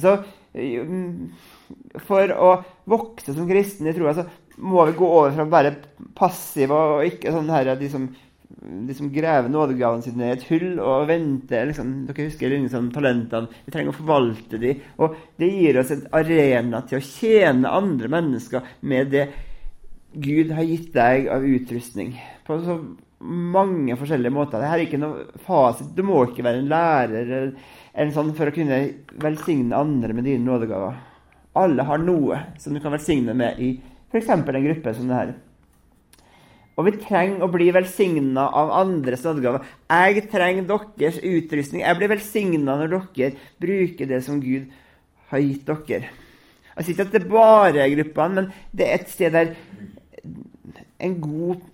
så 0.01 0.15
For 0.51 2.33
å 2.35 2.49
vokse 2.91 3.35
som 3.35 3.47
kristen 3.47 3.87
i 3.87 3.93
troa 3.95 4.15
så 4.17 4.25
må 4.61 4.83
vi 4.89 4.97
gå 4.97 5.07
over 5.07 5.31
fra 5.35 5.45
å 5.45 5.51
være 5.51 5.77
passive 6.17 6.75
og 6.75 7.05
ikke 7.07 7.31
sånn 7.33 7.51
her 7.53 7.71
de 7.79 7.87
som, 7.91 8.09
de 8.59 8.95
som 8.97 9.11
graver 9.13 9.51
nådegavene 9.51 10.03
sine 10.03 10.27
i 10.27 10.33
et 10.35 10.43
hull 10.49 10.81
og 10.83 11.07
venter 11.09 11.69
liksom, 11.69 11.93
Dere 12.09 12.27
husker 12.27 12.51
liksom, 12.51 12.89
talentene. 12.93 13.61
Vi 13.65 13.73
trenger 13.73 13.93
å 13.93 13.99
forvalte 14.01 14.59
dem. 14.61 14.83
Og 14.99 15.15
det 15.39 15.53
gir 15.53 15.79
oss 15.81 15.93
en 15.95 16.03
arena 16.19 16.83
til 16.87 16.99
å 16.99 17.05
tjene 17.05 17.71
andre 17.79 18.11
mennesker 18.11 18.75
med 18.91 19.15
det 19.15 19.29
Gud 20.11 20.51
har 20.51 20.67
gitt 20.67 20.91
deg 20.91 21.29
av 21.31 21.45
utrustning. 21.47 22.17
På 22.43 22.59
så 22.59 22.75
mange 23.23 23.95
forskjellige 23.95 24.33
måter. 24.33 24.59
Dette 24.59 24.75
er 24.75 24.83
ikke 24.83 24.99
noe 24.99 25.27
fasit. 25.45 25.93
Du 25.95 26.03
må 26.03 26.25
ikke 26.27 26.43
være 26.43 26.59
en 26.63 26.71
lærer 26.71 27.21
eller 27.21 27.53
en 27.93 28.11
sånn 28.15 28.33
for 28.37 28.47
å 28.47 28.55
kunne 28.55 28.81
velsigne 29.21 29.77
andre 29.77 30.15
med 30.15 30.27
dine 30.27 30.45
nådegaver. 30.45 30.99
Alle 31.59 31.83
har 31.83 31.99
noe 31.99 32.39
som 32.61 32.73
du 32.75 32.79
kan 32.83 32.93
velsigne 32.95 33.35
med 33.35 33.59
i 33.59 33.73
f.eks. 34.11 34.29
en 34.31 34.45
gruppe 34.45 34.93
som 34.95 35.09
det 35.09 35.17
her. 35.17 35.33
Og 36.79 36.87
vi 36.87 36.93
trenger 37.03 37.43
å 37.43 37.51
bli 37.51 37.67
velsigna 37.75 38.47
av 38.57 38.71
andres 38.79 39.25
nådegaver. 39.27 39.65
Jeg 39.91 40.23
trenger 40.31 40.69
deres 40.97 41.19
utrustning. 41.19 41.83
Jeg 41.83 41.99
blir 41.99 42.13
velsigna 42.13 42.77
når 42.79 42.95
dere 43.13 43.33
bruker 43.61 44.07
det 44.07 44.21
som 44.25 44.39
Gud 44.41 44.71
har 45.31 45.43
gitt 45.43 45.67
dere. 45.67 46.13
Jeg 46.71 46.87
sier 46.87 46.95
ikke 46.95 47.07
at 47.09 47.17
det 47.17 47.27
bare 47.29 47.83
er 47.83 47.91
gruppene, 47.91 48.39
men 48.39 48.47
det 48.71 48.87
er 48.87 49.01
et 49.01 49.11
sted 49.11 49.35
der 49.35 49.51
en 51.01 51.17
god 51.19 51.67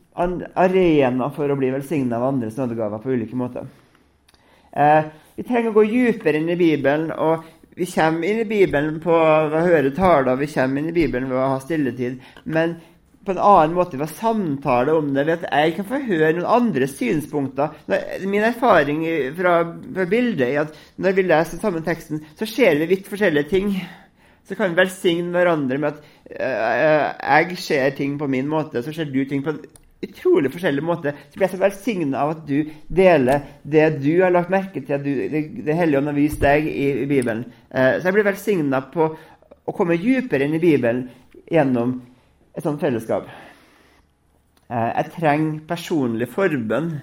arena 0.57 1.29
for 1.35 1.53
å 1.53 1.57
bli 1.59 1.69
velsigna 1.71 2.17
av 2.17 2.31
andres 2.31 2.57
nådegaver 2.57 3.03
på 3.03 3.13
ulike 3.13 3.37
måter. 3.37 3.69
Eh, 4.73 5.05
vi 5.37 5.45
trenger 5.45 5.71
å 5.71 5.77
gå 5.77 5.85
dypere 5.91 6.41
inn 6.41 6.49
i 6.49 6.57
Bibelen. 6.59 7.11
og 7.13 7.45
Vi 7.77 7.85
kommer 7.91 8.25
inn 8.25 8.41
i 8.41 8.49
Bibelen 8.49 8.99
på 9.03 9.13
å 9.13 9.49
høre 9.53 9.93
taler, 9.93 10.35
vi 10.39 10.49
kommer 10.49 10.81
inn 10.81 10.89
i 10.89 10.95
Bibelen 10.95 11.29
ved 11.29 11.37
å 11.37 11.49
ha 11.53 11.59
stilletid. 11.61 12.17
Men 12.45 12.79
på 13.27 13.35
en 13.35 13.43
annen 13.43 13.75
måte 13.75 13.99
ved 13.99 14.07
å 14.07 14.17
samtale 14.17 14.95
om 14.95 15.11
det, 15.13 15.25
ved 15.27 15.43
at 15.43 15.49
jeg 15.51 15.75
kan 15.75 15.87
få 15.89 16.01
høre 16.07 16.33
noen 16.37 16.49
andres 16.57 16.95
synspunkter. 16.97 17.75
Min 18.25 18.45
erfaring 18.47 19.03
fra, 19.37 19.59
bildet 20.07 20.45
er 20.47 20.61
at 20.63 20.77
når 20.97 21.17
vi 21.17 21.27
leser 21.27 21.61
samme 21.61 21.83
teksten, 21.85 22.23
så 22.39 22.47
ser 22.49 22.79
vi 22.79 22.89
vidt 22.93 23.09
forskjellige 23.11 23.51
ting. 23.51 23.73
Så 24.47 24.55
kan 24.55 24.71
vi 24.71 24.79
velsigne 24.79 25.35
hverandre 25.35 25.77
med 25.83 25.91
at 25.91 26.05
uh, 26.39 27.09
jeg 27.19 27.59
ser 27.59 27.91
ting 27.97 28.15
på 28.17 28.29
min 28.31 28.47
måte, 28.47 28.81
så 28.81 28.95
ser 28.95 29.11
du 29.11 29.19
ting 29.27 29.43
på 29.43 29.53
en 29.53 29.61
utrolig 30.03 30.51
forskjellig 30.53 30.83
måte. 30.85 31.13
Så 31.29 31.37
blir 31.39 31.47
jeg 31.47 31.55
så 31.55 31.61
velsigna 31.61 32.21
av 32.23 32.35
at 32.35 32.43
du 32.47 32.69
deler 32.99 33.47
det 33.63 33.87
du 34.03 34.11
har 34.21 34.33
lagt 34.33 34.53
merke 34.53 34.83
til, 34.85 35.01
du, 35.01 35.11
det, 35.31 35.41
det 35.65 35.77
Hellige 35.77 36.01
Ånd 36.01 36.11
har 36.11 36.17
vist 36.17 36.43
deg 36.43 36.67
i, 36.69 36.87
i 37.03 37.09
Bibelen. 37.09 37.45
Eh, 37.69 37.97
så 37.97 38.09
jeg 38.09 38.17
blir 38.17 38.27
velsigna 38.29 38.83
på 38.93 39.09
å 39.67 39.75
komme 39.75 39.99
dypere 39.99 40.47
inn 40.47 40.55
i 40.57 40.63
Bibelen 40.63 41.07
gjennom 41.49 41.97
et 42.53 42.65
sånt 42.65 42.81
fellesskap. 42.81 43.27
Eh, 44.69 44.89
jeg 44.93 45.13
trenger 45.17 45.59
personlig 45.69 46.29
forbønn. 46.33 46.93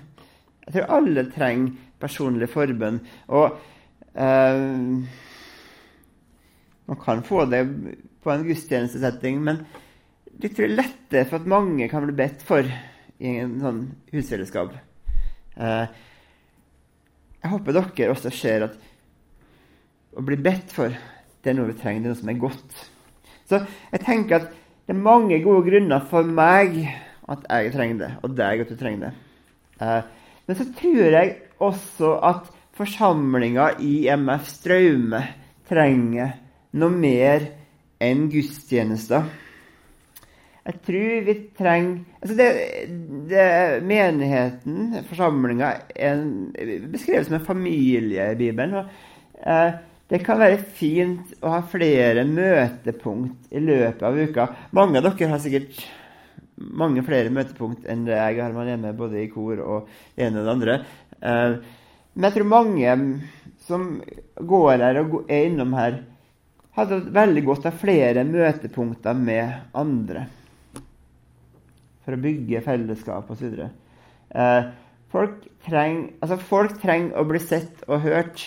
Jeg 0.65 0.77
tror 0.77 0.97
alle 0.99 1.29
trenger 1.35 1.75
personlig 2.01 2.49
forbønn. 2.53 3.01
Og 3.35 3.59
eh, 4.15 4.65
man 6.85 7.01
kan 7.01 7.25
få 7.25 7.47
det 7.49 7.65
på 8.25 8.33
en 8.33 8.45
gudstjenestesetting, 8.47 9.41
men 9.45 9.65
litt 10.43 10.59
lettere 10.59 11.27
for 11.29 11.41
at 11.41 11.51
mange 11.51 11.89
kan 11.91 12.05
bli 12.07 12.17
bedt 12.17 12.43
for 12.47 12.65
i 12.65 13.37
en 13.41 13.59
sånn 13.63 13.85
husfellesskap. 14.13 14.75
Eh, 15.55 15.87
jeg 17.45 17.53
håper 17.53 17.77
dere 17.77 18.11
også 18.15 18.33
ser 18.35 18.67
at 18.69 18.77
å 20.15 20.23
bli 20.25 20.39
bedt 20.41 20.73
for, 20.75 20.93
det 21.43 21.53
er 21.53 21.57
noe 21.59 21.71
vi 21.71 21.79
trenger. 21.79 22.03
Det 22.03 22.09
er 22.09 22.15
noe 22.15 22.21
som 22.21 22.33
er 22.33 22.43
godt. 22.43 22.77
Så 23.45 23.61
jeg 23.93 24.05
tenker 24.05 24.41
at 24.41 24.53
det 24.85 24.95
er 24.95 25.01
mange 25.01 25.41
gode 25.45 25.65
grunner 25.69 26.05
for 26.11 26.27
meg 26.27 26.79
at 27.31 27.47
jeg 27.49 27.73
trenger 27.73 28.01
det, 28.03 28.11
og 28.25 28.37
deg 28.37 28.63
at 28.65 28.71
du 28.71 28.77
trenger 28.81 29.07
det. 29.07 29.13
Eh, 29.81 30.01
men 30.45 30.59
så 30.59 30.67
tror 30.77 31.17
jeg 31.19 31.35
også 31.65 32.11
at 32.33 32.51
forsamlinga 32.75 33.71
i 33.85 33.95
MF 34.13 34.49
Straume 34.51 35.23
trenger 35.69 36.35
noe 36.77 36.93
mer 36.93 37.47
enn 38.03 38.27
gudstjenester. 38.33 39.25
Jeg 40.65 40.79
tror 40.81 41.25
vi 41.27 41.33
trenger 41.59 42.21
altså 42.23 42.35
det, 42.39 42.45
det, 43.29 43.49
Menigheten, 43.85 44.95
forsamlinga, 45.11 45.73
beskrevet 46.89 47.27
som 47.27 47.37
en 47.37 47.45
familie 47.45 48.31
i 48.33 48.39
Bibelen. 48.39 48.79
Og, 48.81 48.95
eh, 49.45 49.75
det 50.09 50.23
kan 50.25 50.41
være 50.41 50.63
fint 50.79 51.35
å 51.45 51.51
ha 51.53 51.59
flere 51.69 52.25
møtepunkt 52.25 53.53
i 53.53 53.61
løpet 53.61 54.05
av 54.09 54.17
uka. 54.17 54.47
Mange 54.77 55.03
av 55.03 55.11
dere 55.11 55.29
har 55.35 55.43
sikkert 55.43 55.83
mange 56.57 57.05
flere 57.05 57.33
møtepunkt 57.35 57.85
enn 57.91 58.07
det 58.07 58.17
jeg 58.17 58.41
har 58.41 58.55
man 58.57 58.71
hjemme, 58.71 58.93
både 58.97 59.21
i 59.21 59.29
kor 59.33 59.61
og 59.61 59.91
det 60.15 60.31
ene 60.31 60.41
og 60.41 60.47
det 60.47 60.55
andre. 60.55 60.79
Eh, 61.21 61.59
men 62.15 62.29
jeg 62.29 62.37
tror 62.39 62.49
mange 62.49 62.95
som 63.67 63.85
går 64.41 64.87
her 64.87 65.03
og 65.03 65.19
er 65.29 65.51
innom 65.51 65.77
her, 65.77 66.01
hadde 66.79 67.03
veldig 67.13 67.45
godt 67.51 67.69
av 67.69 67.77
flere 67.85 68.25
møtepunkter 68.25 69.21
med 69.29 69.77
andre 69.77 70.25
for 72.05 72.17
å 72.17 72.21
bygge 72.21 72.63
fellesskap 72.65 73.31
osv. 73.33 73.65
Eh, 73.65 74.69
folk, 75.13 75.49
altså 75.71 76.39
folk 76.41 76.77
trenger 76.83 77.17
å 77.19 77.27
bli 77.29 77.41
sett 77.43 77.85
og 77.89 78.05
hørt. 78.05 78.45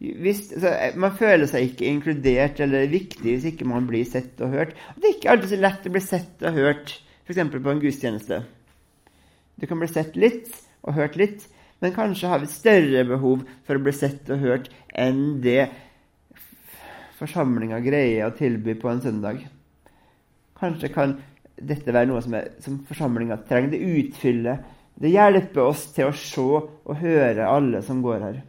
Hvis, 0.00 0.50
altså, 0.52 0.74
man 1.00 1.14
føler 1.16 1.48
seg 1.48 1.70
ikke 1.70 1.88
inkludert 1.88 2.60
eller 2.60 2.90
viktig 2.92 3.24
hvis 3.30 3.48
ikke 3.52 3.68
man 3.68 3.86
blir 3.88 4.04
sett 4.08 4.42
og 4.44 4.52
hørt. 4.56 4.74
Og 4.94 5.00
det 5.00 5.10
er 5.10 5.16
ikke 5.16 5.32
alltid 5.34 5.54
så 5.54 5.62
lett 5.62 5.88
å 5.88 5.94
bli 5.94 6.04
sett 6.04 6.44
og 6.44 6.58
hørt, 6.58 6.94
f.eks. 7.24 7.42
på 7.54 7.72
en 7.72 7.82
gudstjeneste. 7.82 8.42
Du 9.60 9.68
kan 9.70 9.80
bli 9.80 9.88
sett 9.88 10.18
litt 10.18 10.50
og 10.84 10.98
hørt 10.98 11.16
litt, 11.16 11.46
men 11.80 11.94
kanskje 11.94 12.28
har 12.30 12.42
vi 12.42 12.50
større 12.50 13.04
behov 13.08 13.44
for 13.66 13.78
å 13.78 13.82
bli 13.84 13.94
sett 13.94 14.28
og 14.32 14.42
hørt 14.42 14.70
enn 14.90 15.38
det 15.44 15.68
forsamlinga 17.18 17.78
greier 17.84 18.28
å 18.28 18.34
tilby 18.36 18.74
på 18.78 18.90
en 18.90 19.02
søndag. 19.04 19.44
Kanskje 20.58 20.90
kan 20.94 21.16
dette 21.60 21.94
være 21.94 22.10
noe 22.10 22.22
som, 22.24 22.34
er, 22.38 22.54
som 22.64 22.80
forsamlinga 22.88 23.38
trenger. 23.48 23.74
Det 23.74 24.00
utfyller. 24.00 24.62
Det 24.94 25.10
hjelper 25.10 25.62
oss 25.64 25.88
til 25.94 26.10
å 26.10 26.16
se 26.16 26.42
og 26.44 26.98
høre 27.00 27.50
alle 27.50 27.82
som 27.82 28.02
går 28.04 28.26
her. 28.28 28.42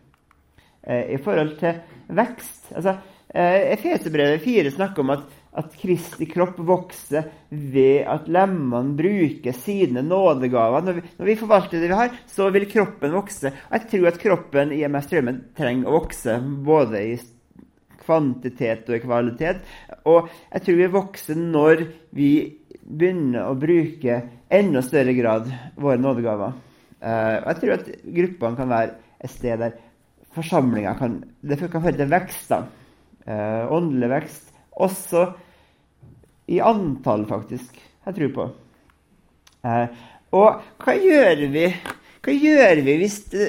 Eh, 0.85 1.15
I 1.15 1.21
forhold 1.21 1.55
til 1.57 1.79
vekst 2.13 2.69
altså, 2.75 2.99
eh, 3.33 3.71
Efeserbrevet 3.73 4.43
4 4.43 4.73
snakker 4.75 5.01
om 5.01 5.15
at, 5.15 5.23
at 5.57 5.73
Kristi 5.79 6.27
kropp 6.29 6.59
vokser 6.67 7.31
ved 7.49 8.05
at 8.11 8.29
lemmene 8.29 8.93
bruker 8.97 9.57
sine 9.57 10.03
nådegaver. 10.05 10.85
Når 10.85 10.99
vi, 10.99 11.05
når 11.17 11.31
vi, 11.31 11.37
forvalter 11.39 11.81
det 11.81 11.89
vi 11.89 12.01
har, 12.01 12.19
så 12.29 12.51
vil 12.53 12.69
kroppen 12.69 13.15
vokse. 13.17 13.53
Og 13.69 13.79
jeg 13.79 13.89
tror 13.93 14.11
at 14.11 14.21
kroppen 14.21 14.75
i 14.75 14.83
MS 14.85 15.09
Strømmen 15.09 15.41
trenger 15.57 15.89
å 15.89 15.97
vokse 15.97 16.37
både 16.67 17.01
i 17.01 17.15
kvantitet 18.05 18.85
og 18.89 18.99
i 18.99 19.01
kvalitet. 19.01 19.65
Og 20.05 20.29
jeg 20.51 20.65
tror 20.65 20.79
vi 20.81 20.93
vokser 20.93 21.41
når 21.41 21.87
vi 22.13 22.29
begynne 22.85 23.41
å 23.49 23.55
bruke 23.57 24.19
enda 24.53 24.81
større 24.85 25.15
grad 25.17 25.49
våre 25.81 25.97
nådegaver. 26.01 26.53
Uh, 27.01 27.37
jeg 27.41 27.59
tror 27.61 27.73
at 27.75 27.89
gruppene 28.17 28.59
kan 28.59 28.71
være 28.71 28.95
et 29.25 29.33
sted 29.33 29.59
der 29.61 29.75
forsamlinga 30.35 30.95
kan 30.99 31.21
Det 31.41 31.59
kan 31.71 31.83
føre 31.83 31.97
til 31.97 32.11
vekst. 32.11 32.49
da. 32.49 32.65
Uh, 33.25 33.71
åndelig 33.73 34.09
vekst. 34.09 34.53
Også 34.75 35.27
i 36.47 36.59
antall, 36.59 37.25
faktisk. 37.25 37.77
Jeg 38.05 38.15
tror 38.15 38.33
på. 38.35 38.49
Uh, 39.65 39.87
og 40.35 40.61
hva 40.83 40.93
gjør 40.99 41.47
vi 41.49 41.69
Hva 42.25 42.33
gjør 42.33 42.81
vi 42.85 42.97
hvis 43.01 43.17
det, 43.31 43.47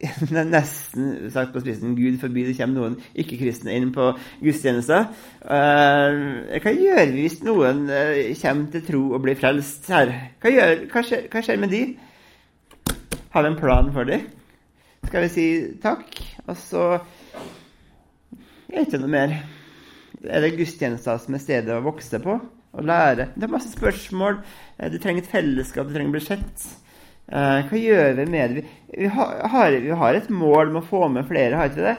nesten 0.54 1.30
sagt 1.32 1.52
på 1.52 1.60
spissen 1.60 1.92
Gud 1.98 2.16
forby 2.22 2.46
det 2.46 2.56
kommer 2.56 2.78
noen 2.78 2.94
ikke-kristne 3.20 3.74
inn 3.76 3.90
på 3.92 4.06
gudstjenester. 4.40 5.10
Uh, 5.44 6.56
hva 6.56 6.72
gjør 6.72 7.12
vi 7.12 7.26
hvis 7.26 7.40
noen 7.44 7.84
uh, 7.90 8.20
kommer 8.40 8.70
til 8.72 8.86
tro 8.86 9.02
og 9.12 9.24
blir 9.26 9.38
frelst 9.40 9.90
her? 9.92 10.12
Hva, 10.40 10.54
gjør, 10.54 10.74
hva, 10.92 11.04
skjer, 11.04 11.26
hva 11.32 11.44
skjer 11.44 11.60
med 11.60 11.74
de? 11.74 11.82
Har 13.34 13.44
vi 13.44 13.52
en 13.52 13.60
plan 13.60 13.92
for 13.94 14.08
dem? 14.08 14.24
Skal 15.04 15.26
vi 15.26 15.32
si 15.32 15.46
takk, 15.82 16.16
og 16.46 16.56
så 16.60 16.86
er 18.70 18.78
det 18.78 18.88
ikke 18.88 19.00
noe 19.02 19.12
mer. 19.12 19.36
Er 20.20 20.44
det 20.44 20.56
gudstjenester 20.58 21.20
som 21.20 21.36
er 21.36 21.42
stedet 21.42 21.76
å 21.76 21.84
vokse 21.84 22.20
på 22.22 22.36
og 22.40 22.86
lære? 22.86 23.30
Det 23.34 23.46
er 23.46 23.52
masse 23.52 23.72
spørsmål. 23.72 24.40
Du 24.92 24.98
trenger 25.00 25.24
et 25.24 25.32
fellesskap, 25.32 25.88
du 25.88 25.96
trenger 25.96 26.12
å 26.12 26.16
bli 26.18 26.24
sett. 26.24 26.68
Uh, 27.30 27.60
hva 27.68 27.78
gjør 27.78 28.16
vi 28.18 28.24
med 28.26 28.56
det? 28.56 28.62
Vi, 28.90 29.06
har, 29.06 29.74
vi, 29.78 29.92
har, 29.94 30.16
et 30.18 30.30
mål 30.34 30.72
om 30.72 30.80
å 30.80 30.86
få 30.86 31.04
med 31.14 31.28
flere, 31.28 31.54
har 31.54 31.68
ikke 31.70 31.84
det? 31.84 31.92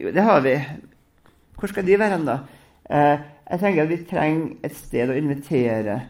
Jo, 0.00 0.10
det 0.16 0.24
har 0.26 0.40
vi. 0.42 0.56
Hvor 1.54 1.70
skal 1.70 1.86
de 1.86 1.98
være 2.00 2.16
hen, 2.16 2.24
da? 2.26 2.40
Uh, 2.90 3.28
jeg 3.46 3.60
tenker 3.62 3.84
at 3.84 3.92
vi 3.92 3.98
trenger 4.10 4.66
et 4.66 4.74
sted 4.74 5.12
å 5.12 5.18
invitere 5.18 6.00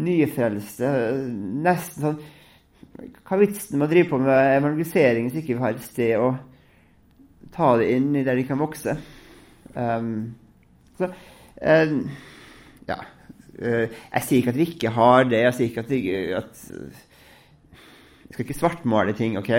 nyfrelste. 0.00 0.92
Nesten 1.66 2.06
sånn 2.06 2.20
Hva 2.96 3.36
er 3.36 3.42
vitsen 3.42 3.76
med 3.76 3.86
å 3.86 3.90
drive 3.92 4.08
på 4.10 4.20
med 4.22 4.54
evangelisering 4.56 5.28
hvis 5.28 5.42
ikke 5.42 5.58
vi 5.58 5.62
har 5.62 5.76
et 5.76 5.84
sted 5.84 6.14
å 6.18 6.32
ta 7.54 7.74
det 7.78 7.90
inn 7.94 8.08
i 8.16 8.24
der 8.26 8.40
de 8.40 8.46
kan 8.48 8.58
vokse? 8.62 8.96
Um, 9.74 10.32
så 10.96 11.10
uh, 11.12 11.92
Ja. 12.88 13.02
jeg 13.58 14.24
sier 14.24 14.40
ikke 14.40 14.54
at 14.54 14.58
vi 14.62 14.70
ikke 14.72 14.94
har 14.96 15.28
det. 15.28 15.44
Jeg 15.44 15.54
sier 15.58 15.68
ikke 15.68 15.84
at, 15.84 15.92
at 16.40 17.07
jeg 18.28 18.36
skal 18.36 18.44
ikke 18.44 18.58
svartmale 18.58 19.14
ting, 19.16 19.38
OK? 19.40 19.50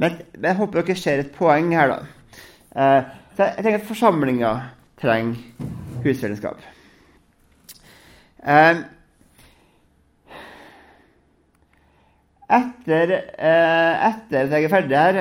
Men 0.00 0.20
jeg 0.40 0.56
håper 0.56 0.80
dere 0.80 0.96
ser 0.96 1.20
et 1.24 1.34
poeng 1.34 1.72
her, 1.76 1.92
da. 1.92 1.98
Uh, 2.72 3.16
så 3.36 3.48
jeg 3.50 3.64
tenker 3.64 3.80
at 3.80 3.88
forsamlinga 3.88 4.52
trenger 4.98 5.40
husfellesskap. 6.04 6.62
Uh, 8.38 8.80
etter, 12.48 13.10
eh, 13.12 14.06
etter 14.08 14.46
at 14.46 14.52
jeg 14.56 14.64
er 14.64 14.70
ferdig 14.72 14.96
her 14.96 15.18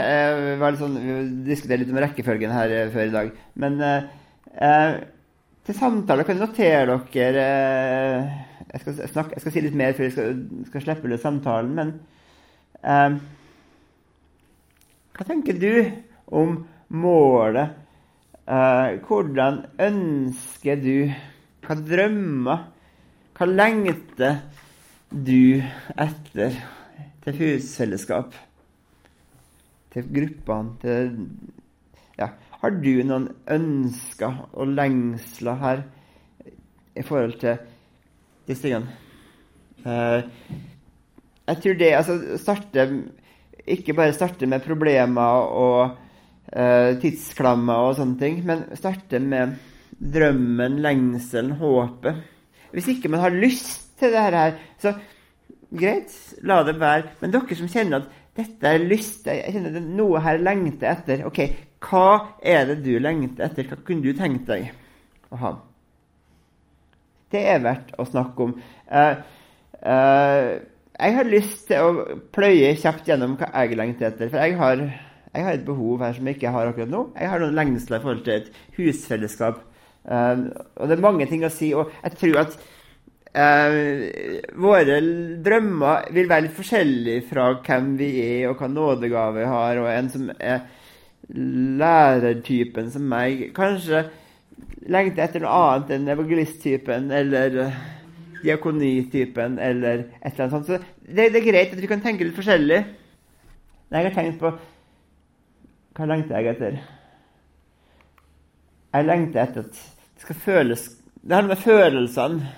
uh, 0.62 0.77
sånn, 0.79 0.94
Vi 1.01 1.15
diskuterte 1.50 1.82
litt 1.82 1.91
om 1.91 2.00
rekkefølgen 2.00 2.53
her 2.56 2.75
før 2.94 3.10
i 3.10 3.15
dag. 3.17 3.34
Men 3.60 3.82
til 5.67 5.75
samtale 5.75 6.24
kan 6.24 6.39
dere 6.39 6.48
notere 6.48 7.01
dere 7.12 7.48
jeg 8.67 8.84
skal, 8.84 8.96
snakke, 9.12 9.36
jeg, 9.36 9.44
skal, 9.44 9.53
si 9.53 9.63
litt 9.65 9.75
mer 9.79 9.98
før 9.98 10.08
jeg 10.08 10.13
skal, 10.15 10.39
skal 10.70 10.86
slippe 10.86 11.12
løs 11.12 11.25
samtalen. 11.25 11.75
men 11.75 11.91
Um, 12.84 13.17
hva 15.17 15.25
tenker 15.25 15.57
du 15.57 15.72
om 16.29 16.60
målet? 16.93 17.74
Uh, 18.48 18.96
hvordan 19.03 19.63
ønsker 19.84 20.77
du 20.79 21.10
Hva 21.65 21.75
drømmer? 21.75 22.62
Hva 23.36 23.48
lengter 23.50 24.38
du 25.12 25.60
etter 26.00 26.55
til 27.25 27.41
husfellesskap? 27.41 28.38
Til 29.91 30.07
gruppene? 30.15 30.77
Til 30.81 31.17
ja. 32.17 32.31
Har 32.62 32.74
du 32.74 32.93
noen 33.05 33.27
ønsker 33.53 34.39
og 34.53 34.72
lengsler 34.77 35.60
her 35.62 35.84
i 36.98 37.03
forhold 37.05 37.36
til 37.41 37.60
disse 38.48 38.63
tingene? 38.63 38.96
Uh, 39.84 40.24
jeg 41.48 41.62
tror 41.63 41.80
det 41.80 41.94
altså, 41.96 42.18
starte, 42.42 42.88
Ikke 43.68 43.96
bare 43.96 44.16
starte 44.16 44.48
med 44.48 44.63
problemer 44.63 45.48
og 45.56 45.98
uh, 46.51 46.92
tidsklammer 47.01 47.88
og 47.88 47.98
sånne 47.98 48.20
ting, 48.22 48.42
men 48.48 48.66
starte 48.80 49.20
med 49.20 49.58
drømmen, 49.98 50.77
lengselen, 50.84 51.56
håpet. 51.60 52.22
Hvis 52.72 52.92
ikke 52.94 53.10
man 53.12 53.24
har 53.24 53.36
lyst 53.36 53.98
til 54.00 54.13
det 54.13 54.24
her, 54.27 54.60
så 54.80 54.94
greit, 55.74 56.13
la 56.44 56.62
det 56.63 56.77
være. 56.80 57.16
Men 57.22 57.34
dere 57.34 57.58
som 57.58 57.72
kjenner 57.72 58.04
at 58.04 58.16
dette 58.38 58.70
er 58.70 58.86
lyst 58.86 59.25
jeg 59.25 59.56
kjenner 59.56 59.80
at 59.80 59.88
Noe 59.98 60.22
her 60.22 60.39
lengter 60.44 60.92
etter. 60.92 61.25
Ok, 61.27 61.42
hva 61.88 62.38
er 62.46 62.68
det 62.70 62.81
du 62.86 62.94
lengter 63.01 63.48
etter? 63.48 63.68
Hva 63.68 63.79
kunne 63.88 64.05
du 64.05 64.14
tenkt 64.18 64.48
deg 64.51 64.70
å 65.33 65.42
ha? 65.42 65.53
Det 67.33 67.44
er 67.51 67.64
verdt 67.64 67.96
å 68.00 68.05
snakke 68.07 68.46
om. 68.46 68.53
Uh, 68.88 69.16
uh, 69.81 70.51
jeg 70.98 71.14
har 71.14 71.29
lyst 71.29 71.68
til 71.70 71.83
å 71.83 72.16
pløye 72.33 72.72
kjapt 72.81 73.10
gjennom 73.10 73.36
hva 73.38 73.51
jeg 73.53 73.77
lengter 73.77 74.10
etter. 74.10 74.31
For 74.31 74.42
jeg 74.42 74.57
har, 74.57 74.81
jeg 75.29 75.46
har, 75.46 75.57
et 75.57 75.68
behov 75.68 76.01
her 76.01 76.16
som 76.18 76.29
jeg 76.29 76.40
ikke 76.40 76.53
har 76.55 76.72
akkurat 76.72 76.90
nå. 76.90 77.03
Jeg 77.20 77.29
har 77.31 77.44
noen 77.44 77.60
lengsler 77.60 78.00
i 78.00 78.05
forhold 78.05 78.24
til 78.25 78.40
et 78.40 78.50
husfellesskap. 78.79 79.62
Um, 80.07 80.48
og 80.79 80.90
det 80.90 80.98
er 80.98 81.05
mange 81.05 81.27
ting 81.29 81.46
å 81.46 81.53
si. 81.53 81.70
Og 81.77 81.94
jeg 82.01 82.18
tror 82.18 82.42
at 82.42 82.57
uh, 83.38 83.77
våre 84.66 84.98
drømmer 85.46 86.10
vil 86.18 86.31
være 86.31 86.48
litt 86.48 86.57
forskjellige 86.57 87.27
fra 87.29 87.51
hvem 87.60 87.94
vi 88.00 88.12
er, 88.24 88.48
og 88.50 88.57
hva 88.57 88.72
nådegave 88.72 89.44
vi 89.44 89.51
har. 89.53 89.83
Og 89.83 89.92
en 89.94 90.10
som 90.16 90.31
er 90.40 90.66
lærertypen 91.77 92.90
som 92.90 93.05
meg, 93.05 93.51
kanskje 93.53 94.07
lengter 94.90 95.27
etter 95.27 95.44
noe 95.44 95.53
annet 95.53 95.94
enn 95.94 96.10
evangelisttypen 96.10 97.12
eller 97.14 97.60
diakonitypen 98.44 99.58
eller 99.60 100.06
et 100.22 100.32
eller 100.34 100.46
annet 100.46 100.56
sånt. 100.56 100.68
Så 100.68 100.78
det, 101.08 101.30
det, 101.34 101.42
er 101.42 101.48
greit 101.48 101.74
at 101.74 101.82
vi 101.82 101.90
kan 101.90 102.04
tenke 102.04 102.28
litt 102.28 102.38
forskjellig. 102.38 102.80
Jeg 103.88 104.08
har 104.08 104.16
tenkt 104.16 104.42
på 104.42 104.52
Hva 105.98 106.08
lengter 106.10 106.38
jeg 106.38 106.54
etter? 106.54 106.80
Jeg 108.94 109.08
lengter 109.08 109.44
etter 109.44 109.68
at 109.68 109.78
det 109.78 110.26
skal 110.26 110.40
føles 110.42 110.82
Det 111.22 111.36
handler 111.36 111.54
med 111.54 111.62
følelsene 111.64 112.52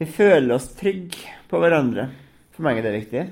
Vi 0.00 0.08
føler 0.10 0.56
oss 0.56 0.72
trygge 0.74 1.36
på 1.50 1.60
hverandre. 1.62 2.08
For 2.54 2.66
meg 2.66 2.80
er 2.80 2.86
det 2.86 2.96
viktig. 2.96 3.22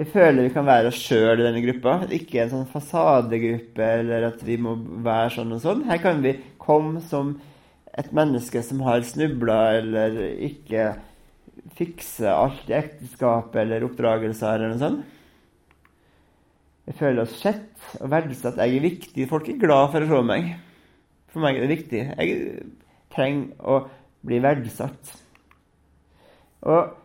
Vi 0.00 0.06
føler 0.08 0.46
vi 0.46 0.52
kan 0.54 0.66
være 0.66 0.88
oss 0.90 0.98
sjøl 0.98 1.40
i 1.40 1.44
denne 1.44 1.62
gruppa. 1.62 1.98
Ikke 2.16 2.40
en 2.42 2.52
sånn 2.52 2.68
fasadegruppe 2.72 3.88
eller 4.00 4.30
at 4.30 4.40
vi 4.46 4.56
må 4.58 4.74
være 5.04 5.34
sånn 5.36 5.52
og 5.54 5.60
sånn. 5.62 5.84
Her 5.86 6.00
kan 6.02 6.22
vi 6.24 6.32
komme 6.62 7.02
som 7.04 7.34
et 7.98 8.12
menneske 8.16 8.62
som 8.64 8.80
har 8.86 9.04
snubla 9.04 9.58
eller 9.78 10.20
ikke 10.48 10.92
fikser 11.76 12.30
alt 12.32 12.70
i 12.70 12.76
ekteskapet 12.78 13.58
eller 13.64 13.84
oppdragelser 13.86 14.54
eller 14.54 14.72
noe 14.72 14.80
sånt. 14.80 15.18
Jeg 16.88 16.98
føler 16.98 17.22
oss 17.22 17.34
sett 17.38 17.98
og 18.00 18.10
verdsatt. 18.10 18.58
Jeg 18.58 18.78
er 18.78 18.86
viktig. 18.86 19.26
Folk 19.30 19.48
er 19.48 19.60
glad 19.60 19.92
for 19.92 20.02
å 20.02 20.08
se 20.08 20.22
meg. 20.26 20.48
For 21.30 21.44
meg 21.44 21.58
er 21.58 21.66
det 21.66 21.76
viktig. 21.76 22.00
Jeg 22.18 22.64
trenger 23.12 23.68
å 23.68 23.76
bli 24.26 24.40
verdsatt. 24.42 25.12
Og 26.66 26.96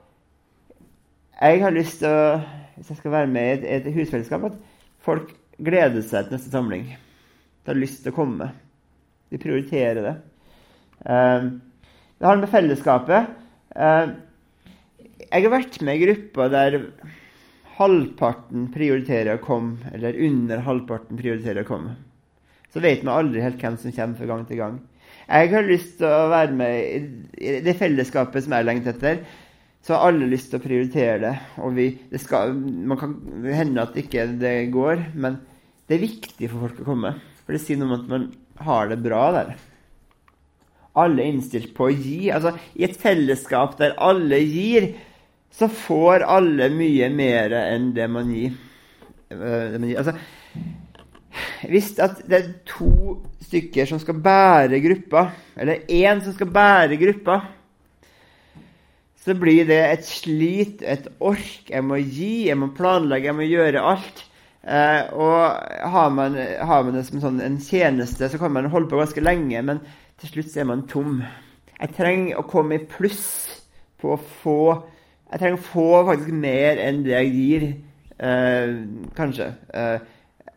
jeg 1.38 1.62
har 1.62 1.76
lyst 1.76 2.00
til 2.02 2.10
å, 2.10 2.39
hvis 2.78 2.89
jeg 2.93 3.02
skal 3.02 3.13
være 3.13 3.30
med 3.30 3.67
i 3.67 3.76
et 3.76 3.91
husfellesskap, 3.93 4.47
at 4.50 4.58
folk 5.06 5.36
gleder 5.62 6.02
seg 6.06 6.26
til 6.26 6.38
neste 6.38 6.54
samling. 6.54 6.89
De 7.62 7.71
har 7.73 7.78
lyst 7.78 8.02
til 8.02 8.13
å 8.13 8.17
komme. 8.17 8.50
De 9.30 9.39
prioriterer 9.41 10.02
det. 10.06 10.15
Ehm, 11.06 11.62
det 12.18 12.26
har 12.26 12.40
med 12.42 12.50
fellesskapet 12.50 13.28
ehm, 13.78 14.16
Jeg 15.28 15.44
har 15.46 15.54
vært 15.54 15.80
med 15.86 16.00
i 16.00 16.06
grupper 16.08 16.52
der 16.54 16.78
halvparten 17.78 18.72
prioriterer 18.74 19.38
å 19.38 19.44
komme, 19.44 19.92
eller 19.94 20.18
under 20.26 20.64
halvparten 20.66 21.20
prioriterer 21.20 21.62
å 21.62 21.68
komme. 21.68 21.92
Så 22.74 22.82
vet 22.82 23.04
man 23.06 23.20
aldri 23.20 23.44
helt 23.44 23.62
hvem 23.62 23.78
som 23.78 23.94
kommer 23.94 24.18
fra 24.18 24.30
gang 24.32 24.46
til 24.50 24.62
gang. 24.62 24.80
Jeg 25.28 25.52
har 25.52 25.68
lyst 25.68 26.00
til 26.00 26.08
å 26.10 26.32
være 26.32 26.56
med 26.58 27.36
i 27.38 27.54
det 27.62 27.76
fellesskapet 27.78 28.46
som 28.46 28.56
jeg 28.56 28.66
lengter 28.66 28.96
etter. 28.96 29.22
Så 29.86 29.94
har 29.94 30.10
alle 30.10 30.30
lyst 30.32 30.50
til 30.50 30.58
å 30.58 30.64
prioritere 30.64 31.20
det. 31.22 31.34
Og 31.62 31.78
vi, 31.78 31.88
det 32.10 32.24
skal, 32.24 32.56
man 32.58 32.98
kan 32.98 33.14
hende 33.46 33.86
at 33.86 34.00
ikke 34.00 34.26
det 34.42 34.56
går, 34.74 35.10
men 35.14 35.38
det 35.86 36.00
er 36.00 36.06
viktig 36.08 36.50
for 36.50 36.66
folk 36.66 36.82
å 36.82 36.90
komme. 36.90 37.14
For 37.44 37.54
det 37.54 37.62
sier 37.62 37.78
noe 37.78 37.92
om 37.92 37.98
at 38.00 38.10
man 38.10 38.30
har 38.66 38.90
det 38.90 39.04
bra 39.06 39.24
der 39.38 39.54
alle 40.98 41.24
er 41.24 41.32
innstilt 41.32 41.74
på 41.78 41.88
å 41.88 41.94
gi. 41.94 42.32
Altså, 42.34 42.56
I 42.76 42.88
et 42.88 42.98
fellesskap 43.00 43.78
der 43.80 43.96
alle 44.02 44.40
gir, 44.44 44.92
så 45.54 45.70
får 45.72 46.26
alle 46.28 46.70
mye 46.74 47.10
mer 47.14 47.56
enn 47.64 47.92
det 47.96 48.08
man 48.12 48.34
gir. 48.34 48.58
Eh, 49.32 49.64
det 49.74 49.80
man 49.80 49.90
gir. 49.90 50.02
Altså, 50.04 50.18
hvis 51.68 51.92
det 51.98 52.38
er 52.38 52.50
to 52.68 53.18
stykker 53.48 53.90
som 53.90 54.02
skal 54.02 54.18
bære 54.24 54.82
gruppa, 54.84 55.30
eller 55.58 55.86
én 55.88 56.24
som 56.24 56.36
skal 56.36 56.52
bære 56.54 57.00
gruppa, 57.02 57.42
så 59.28 59.36
blir 59.36 59.68
det 59.68 59.82
et 59.84 60.08
slit, 60.08 60.82
et 60.82 61.10
ork. 61.20 61.68
Jeg 61.68 61.84
må 61.84 62.00
gi, 62.00 62.48
jeg 62.48 62.58
må 62.60 62.72
planlegge, 62.76 63.28
jeg 63.28 63.36
må 63.36 63.48
gjøre 63.48 63.84
alt. 63.84 64.24
Eh, 64.64 65.14
og 65.16 65.92
har 65.92 66.14
man, 66.16 66.36
har 66.38 66.84
man, 66.84 66.96
det 66.96 67.06
som 67.08 67.22
sånn 67.24 67.42
en 67.44 67.58
tjeneste, 67.60 68.30
så 68.32 68.40
kan 68.40 68.54
man 68.56 68.70
holde 68.72 68.88
på 68.92 69.00
ganske 69.00 69.24
lenge. 69.24 69.64
Men 69.68 69.82
til 70.22 70.32
slutt 70.32 70.52
så 70.52 70.62
er 70.64 70.70
man 70.70 70.86
tom. 70.90 71.20
Jeg 71.78 71.94
trenger 71.98 72.40
å 72.40 72.48
komme 72.50 72.80
i 72.80 72.86
pluss 72.90 73.26
på 74.02 74.16
å 74.16 74.22
få 74.42 74.60
Jeg 75.28 75.42
trenger 75.42 75.58
å 75.60 75.68
få 75.68 75.88
faktisk 76.08 76.32
mer 76.32 76.80
enn 76.80 77.02
det 77.04 77.12
jeg 77.12 77.32
gir, 77.36 77.64
Eh, 78.18 78.70
kanskje. 79.14 79.52
Eh, 79.74 80.00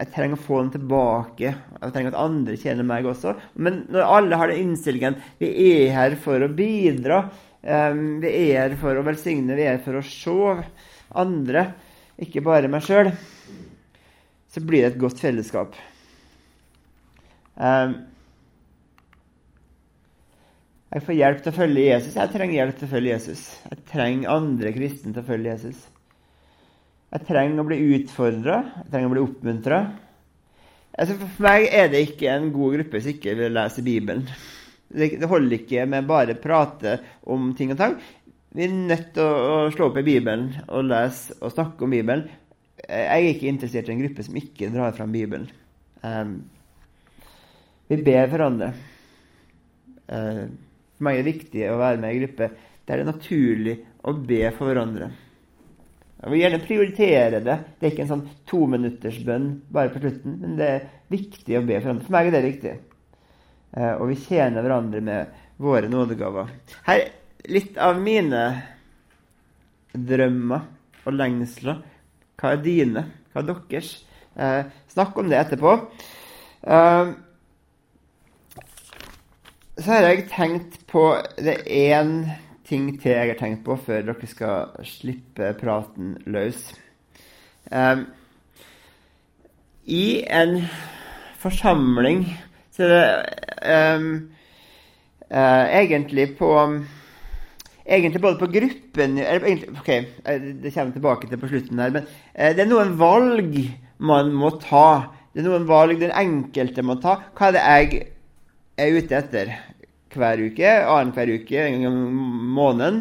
jeg 0.00 0.12
trenger 0.14 0.38
å 0.38 0.40
få 0.40 0.62
den 0.62 0.72
tilbake. 0.78 1.52
Jeg 1.52 1.92
trenger 1.92 2.14
at 2.14 2.22
andre 2.22 2.56
tjener 2.56 2.86
meg 2.88 3.08
også. 3.08 3.34
Men 3.60 3.82
når 3.92 4.14
alle 4.16 4.38
har 4.40 4.48
den 4.48 4.62
innstillingen 4.64 5.18
Vi 5.38 5.50
er 5.66 5.92
her 5.92 6.16
for 6.16 6.40
å 6.40 6.48
bidra. 6.48 7.26
Eh, 7.62 7.92
vi 8.22 8.32
er 8.54 8.70
her 8.70 8.76
for 8.80 8.96
å 8.96 9.04
velsigne. 9.04 9.56
Vi 9.56 9.66
er 9.66 9.76
her 9.76 9.84
for 9.84 10.00
å 10.00 10.04
se 10.04 10.64
andre, 11.10 11.74
ikke 12.20 12.44
bare 12.44 12.68
meg 12.70 12.84
sjøl. 12.86 13.12
Så 14.48 14.62
blir 14.64 14.82
det 14.82 14.94
et 14.94 15.00
godt 15.00 15.20
fellesskap. 15.20 15.74
Um, 17.56 18.06
jeg 20.90 21.04
får 21.06 21.14
hjelp 21.14 21.42
til 21.42 21.52
å 21.52 21.54
følge 21.54 21.82
Jesus. 21.86 22.14
Jeg 22.18 22.32
trenger 22.32 22.56
hjelp 22.56 22.78
til 22.78 22.88
å 22.88 22.90
følge 22.90 23.10
Jesus. 23.12 23.42
Jeg 23.70 23.82
trenger 23.92 24.32
andre 24.34 24.70
kristne 24.74 25.12
til 25.14 25.22
å 25.22 25.28
følge 25.28 25.52
Jesus. 25.52 25.82
Jeg 27.10 27.26
trenger 27.26 27.62
å 27.62 27.66
bli 27.66 27.76
utfordra, 27.96 28.56
jeg 28.80 28.90
trenger 28.90 29.10
å 29.10 29.12
bli 29.14 29.22
oppmuntra. 29.22 29.78
Altså 30.90 31.14
for 31.20 31.44
meg 31.46 31.66
er 31.74 31.92
det 31.92 32.00
ikke 32.08 32.32
en 32.32 32.48
god 32.54 32.74
gruppe 32.76 33.02
som 33.02 33.12
ikke 33.12 33.36
vil 33.38 33.54
lese 33.54 33.84
Bibelen. 33.86 34.24
Det, 34.90 35.12
holder 35.30 35.60
ikke 35.60 35.84
med 35.86 36.08
bare 36.08 36.34
prate 36.38 36.96
om 37.22 37.52
ting 37.58 37.70
og 37.70 37.78
tang. 37.78 37.94
Vi 38.50 38.66
er 38.66 38.74
nødt 38.74 39.12
til 39.14 39.26
å, 39.26 39.68
slå 39.70 39.92
opp 39.92 40.00
i 40.00 40.06
Bibelen 40.06 40.48
og 40.66 40.88
lese 40.88 41.36
og 41.38 41.54
snakke 41.54 41.86
om 41.86 41.94
Bibelen. 41.94 42.24
Jeg 42.82 43.06
er 43.06 43.28
ikke 43.28 43.50
interessert 43.50 43.86
i 43.86 43.94
en 43.94 44.02
gruppe 44.02 44.26
som 44.26 44.38
ikke 44.40 44.72
drar 44.74 44.96
fram 44.96 45.14
Bibelen. 45.14 45.46
Um, 46.02 46.40
vi 47.86 48.00
ber 48.02 48.26
hverandre. 48.32 48.72
Uh, 50.10 50.50
for 51.00 51.06
meg 51.08 51.16
er 51.16 51.24
det 51.24 51.32
viktig 51.32 51.62
å 51.72 51.78
være 51.80 51.96
med 52.02 52.12
i 52.12 52.18
gruppe 52.20 52.46
der 52.84 52.98
det 53.00 53.04
er 53.06 53.08
naturlig 53.08 53.74
å 54.04 54.12
be 54.12 54.40
for 54.52 54.68
hverandre. 54.68 55.06
Jeg 56.20 56.32
vil 56.32 56.42
gjerne 56.42 56.58
prioritere 56.60 57.38
det. 57.40 57.54
Det 57.78 57.86
er 57.86 57.94
ikke 57.94 58.02
en 58.04 58.10
sånn 58.10 58.24
tominuttersbønn 58.50 59.46
bare 59.72 59.92
på 59.94 60.02
slutten, 60.02 60.34
men 60.42 60.58
det 60.58 60.68
er 60.68 60.82
viktig 61.08 61.56
å 61.56 61.62
be 61.64 61.78
for 61.78 61.88
hverandre. 61.88 62.04
For 62.04 62.16
meg 62.18 62.28
er 62.28 62.36
det 62.36 62.42
viktig. 62.44 62.74
Eh, 63.78 63.94
og 63.94 64.10
vi 64.10 64.18
tjener 64.26 64.60
hverandre 64.60 65.00
med 65.06 65.40
våre 65.64 65.88
nådegaver. 65.88 66.52
Her 66.90 67.06
litt 67.48 67.80
av 67.80 67.96
mine 68.04 68.44
drømmer 69.96 70.68
og 71.06 71.16
lengsler. 71.16 71.80
Hva 72.36 72.52
er 72.52 72.62
dine? 72.68 73.06
Hva 73.32 73.40
er 73.40 73.48
deres? 73.48 73.94
Eh, 74.36 74.68
snakk 74.92 75.16
om 75.16 75.32
det 75.32 75.40
etterpå. 75.40 75.78
Eh, 76.68 77.16
så 79.80 79.94
har 79.94 80.06
jeg 80.10 80.28
tenkt 80.28 80.78
på 80.90 81.02
det 81.40 81.62
én 81.64 82.28
ting 82.68 82.92
til 83.00 83.14
jeg 83.14 83.32
har 83.32 83.38
tenkt 83.38 83.64
på 83.64 83.76
før 83.80 84.04
dere 84.10 84.28
skal 84.28 84.84
slippe 84.86 85.54
praten 85.60 86.14
løs. 86.30 86.60
Um, 87.72 88.04
I 89.86 90.22
en 90.28 90.60
forsamling 91.40 92.26
så 92.74 92.86
er 92.86 92.92
det 92.92 93.96
um, 93.96 94.10
uh, 95.30 95.66
egentlig 95.80 96.32
på 96.38 96.54
Egentlig 97.90 98.20
både 98.22 98.38
på 98.38 98.46
gruppen 98.46 99.18
egentlig, 99.18 99.68
Ok, 99.80 99.88
det 100.62 100.70
kommer 100.74 100.92
tilbake 100.92 101.26
til 101.26 101.38
på 101.40 101.48
slutten 101.48 101.78
her. 101.78 101.90
Men 101.90 102.04
uh, 102.38 102.52
det 102.54 102.62
er 102.62 102.68
noen 102.70 102.92
valg 102.98 103.56
man 103.98 104.30
må 104.30 104.52
ta. 104.62 105.10
Det 105.32 105.42
er 105.42 105.48
noen 105.48 105.66
valg 105.66 105.98
den 105.98 106.14
enkelte 106.14 106.84
må 106.86 107.00
ta. 107.02 107.16
Hva 107.34 107.48
er 107.48 107.56
det 107.56 107.64
jeg 107.64 108.04
er 108.80 108.98
ute 108.98 109.20
etter? 109.20 109.54
hver 110.14 110.42
uke, 110.42 110.66
annenhver 110.66 111.34
uke, 111.38 111.58
en 111.62 111.84
gang 111.84 111.98
i 111.98 112.20
måneden. 112.58 113.00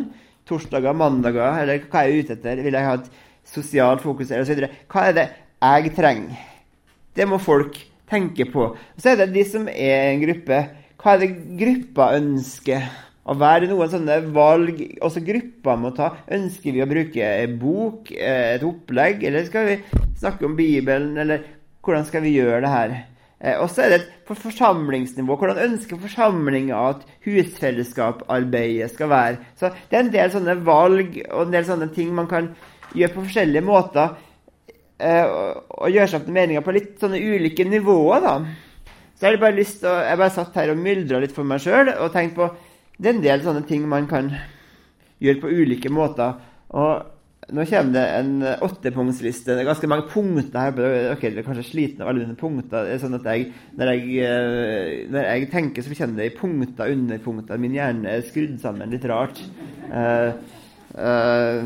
Torsdager, 0.49 0.95
mandager, 0.97 1.61
eller 1.61 1.83
hva 1.89 2.03
er 2.03 2.11
jeg 2.11 2.25
ute 2.25 2.37
etter? 2.37 2.63
Vil 2.65 2.77
jeg 2.77 2.85
ha 2.87 2.95
et 2.97 3.09
sosialt 3.49 4.03
fokus, 4.05 4.31
eller 4.31 4.45
så? 4.45 4.69
Hva 4.89 5.09
er 5.09 5.17
det 5.17 5.27
jeg 5.59 5.93
trenger? 5.97 6.47
Det 7.15 7.27
må 7.27 7.39
folk 7.41 7.77
tenke 8.09 8.47
på. 8.49 8.71
Og 8.73 9.01
så 9.01 9.13
er 9.13 9.23
det 9.23 9.33
de 9.35 9.45
som 9.45 9.67
er 9.69 10.13
en 10.13 10.23
gruppe. 10.23 10.63
Hva 10.99 11.15
er 11.15 11.23
det 11.23 11.31
gruppa 11.59 12.11
ønsker? 12.17 12.89
Å 13.29 13.35
være 13.37 13.67
noen 13.69 13.91
sånne 13.91 14.15
valg 14.33 14.79
også 15.05 15.21
gruppa 15.25 15.75
må 15.77 15.91
ta. 15.97 16.15
Ønsker 16.33 16.73
vi 16.73 16.81
å 16.81 16.89
bruke 16.89 17.25
en 17.43 17.59
bok, 17.61 18.09
eh, 18.15 18.55
et 18.55 18.65
opplegg, 18.65 19.21
eller 19.29 19.45
skal 19.45 19.69
vi 19.69 19.77
snakke 20.17 20.47
om 20.47 20.57
Bibelen, 20.57 21.13
eller 21.17 21.45
hvordan 21.85 22.07
skal 22.09 22.25
vi 22.25 22.37
gjøre 22.39 22.63
det 22.65 22.73
her? 22.73 22.95
Eh, 23.39 23.55
og 23.55 23.69
så 23.71 23.85
er 23.85 23.93
det 23.95 24.01
på 24.27 24.35
forsamlingsnivå. 24.35 25.35
Hvordan 25.39 25.61
ønsker 25.69 25.99
forsamlinga 26.01 26.79
at 26.89 27.05
husfellesskaparbeidet 27.25 28.91
skal 28.93 29.09
være? 29.09 29.37
Så 29.55 29.71
Det 29.89 29.97
er 29.97 30.03
en 30.03 30.13
del 30.13 30.31
sånne 30.31 30.57
valg 30.65 31.21
og 31.31 31.45
en 31.45 31.53
del 31.53 31.65
sånne 31.65 31.89
ting 31.95 32.13
man 32.13 32.27
kan 32.27 32.53
gjøre 32.93 33.13
på 33.13 33.25
forskjellige 33.27 33.65
måter. 33.65 34.17
Eh, 34.99 35.25
og, 35.25 35.91
gjøre 35.91 36.07
seg 36.07 36.21
opp 36.21 36.33
meninger 36.35 36.61
på 36.61 36.75
litt 36.75 36.97
sånne 36.99 37.19
ulike 37.19 37.63
nivåer. 37.63 38.21
da. 38.21 38.35
Så 39.15 39.27
jeg 39.27 39.37
har 39.37 39.41
bare 39.41 39.59
lyst 39.59 39.79
til 39.79 39.89
å, 39.91 39.99
jeg 40.03 40.17
bare 40.17 40.35
satt 40.35 40.55
her 40.55 40.71
og 40.71 40.77
myldra 40.77 41.19
litt 41.19 41.35
for 41.35 41.43
meg 41.43 41.59
sjøl 41.59 41.89
og 41.95 42.11
tenkt 42.11 42.35
på 42.35 42.49
det 42.99 43.07
er 43.07 43.15
en 43.15 43.23
del 43.23 43.41
sånne 43.43 43.63
ting 43.67 43.85
man 43.87 44.07
kan 44.11 44.27
gjøre 45.23 45.39
på 45.39 45.51
ulike 45.51 45.91
måter. 45.91 46.35
Og 46.75 47.05
nå 47.55 47.65
kommer 47.69 47.93
det 47.95 48.05
en 48.19 48.31
eh, 48.45 48.63
åttepunktsliste. 48.65 49.53
Det 49.53 49.63
er 49.63 49.69
ganske 49.69 49.89
mange 49.89 50.07
punkter 50.11 50.59
her. 50.61 50.73
Dere 50.77 51.13
er 51.15 51.45
kanskje 51.45 51.65
slitne 51.67 52.05
av 52.05 52.11
alle 52.11 52.25
mine 52.25 52.37
punkter. 52.39 52.85
Det 52.85 52.95
er 52.95 53.01
sånn 53.03 53.17
at 53.17 53.29
jeg, 53.29 53.49
når, 53.79 53.91
jeg, 53.95 54.25
eh, 54.25 54.89
når 55.11 55.27
jeg 55.27 55.51
tenker, 55.53 55.85
så 55.85 55.97
kjenner 55.97 56.27
jeg 56.27 56.37
punkter 56.37 56.93
under 56.93 57.21
punkter. 57.23 57.61
Min 57.61 57.77
hjerne 57.77 58.15
er 58.17 58.25
skrudd 58.27 58.57
sammen 58.61 58.93
litt 58.93 59.07
rart. 59.09 59.41
Uh, 59.89 60.35
uh, 60.93 61.65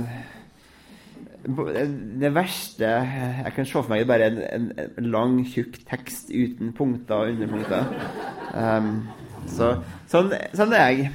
det 1.43 2.29
verste 2.31 2.87
Jeg 2.87 3.51
kan 3.51 3.65
se 3.67 3.75
for 3.75 3.91
meg 3.91 4.05
bare 4.07 4.29
en, 4.31 4.37
en, 4.47 4.69
en 4.87 5.09
lang, 5.11 5.41
tjukk 5.43 5.81
tekst 5.89 6.31
uten 6.31 6.71
punkter 6.77 7.25
og 7.25 7.33
underpunkter. 7.33 7.89
Um, 8.55 8.93
så, 9.51 9.73
sånn, 10.07 10.31
sånn, 10.55 10.75
er 10.77 10.93
jeg. 10.93 11.09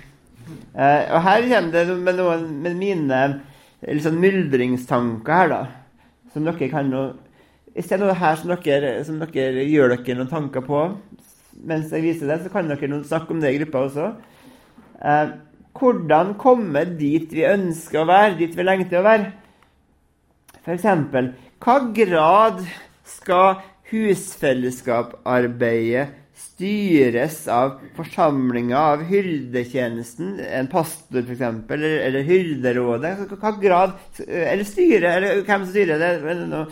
Uh, 0.77 1.05
og 1.17 1.23
her 1.25 1.47
kommer 1.49 1.73
det 1.73 1.97
med 1.97 2.21
noen 2.21 2.51
med 2.65 2.77
mine 2.77 3.23
litt 3.87 4.05
sånn 4.05 4.21
myldringstanker 4.23 5.35
her, 5.35 5.49
da. 5.53 5.63
Som 6.35 6.49
dere 6.49 6.69
kan 6.71 6.91
nå 6.93 7.03
Hvis 7.73 7.89
det 7.89 7.95
er 7.95 8.01
noe 8.03 8.15
her 8.19 8.35
som 8.37 8.51
dere, 8.51 9.05
som 9.07 9.21
dere 9.23 9.65
gjør 9.69 9.95
dere 9.95 10.17
noen 10.19 10.31
tanker 10.31 10.63
på 10.67 10.81
mens 11.59 11.91
jeg 11.91 12.05
viser 12.05 12.29
det, 12.31 12.39
så 12.45 12.51
kan 12.53 12.69
dere 12.71 12.89
noen 12.91 13.07
snakke 13.07 13.33
om 13.35 13.41
det 13.43 13.51
i 13.51 13.59
gruppa 13.59 13.79
også. 13.89 14.05
Eh, 15.03 15.29
hvordan 15.79 16.35
komme 16.39 16.85
dit 16.99 17.33
vi 17.35 17.45
ønsker 17.47 18.01
å 18.03 18.07
være, 18.09 18.39
dit 18.39 18.55
vi 18.55 18.63
lengter 18.67 18.99
å 19.01 19.07
være? 19.07 19.27
F.eks. 20.63 20.87
hva 21.65 21.77
grad 21.97 22.59
skal 23.09 23.49
husfellesskaparbeidet 23.91 26.07
styres 26.39 27.41
av 27.51 27.81
forsamlinga, 27.97 28.79
av 28.79 29.03
hyrdetjenesten, 29.09 30.39
en 30.41 30.71
pastor 30.71 31.25
f.eks., 31.25 31.43
eller, 31.43 31.97
eller 32.07 32.27
hyrderådet? 32.29 33.13
Hva 33.39 33.53
grad 33.61 33.97
Eller 34.25 34.65
styret, 34.67 35.11
eller 35.17 35.43
hvem 35.43 35.67
som 35.67 35.73
styrer 35.73 36.03
det? 36.03 36.37
No, 36.51 36.65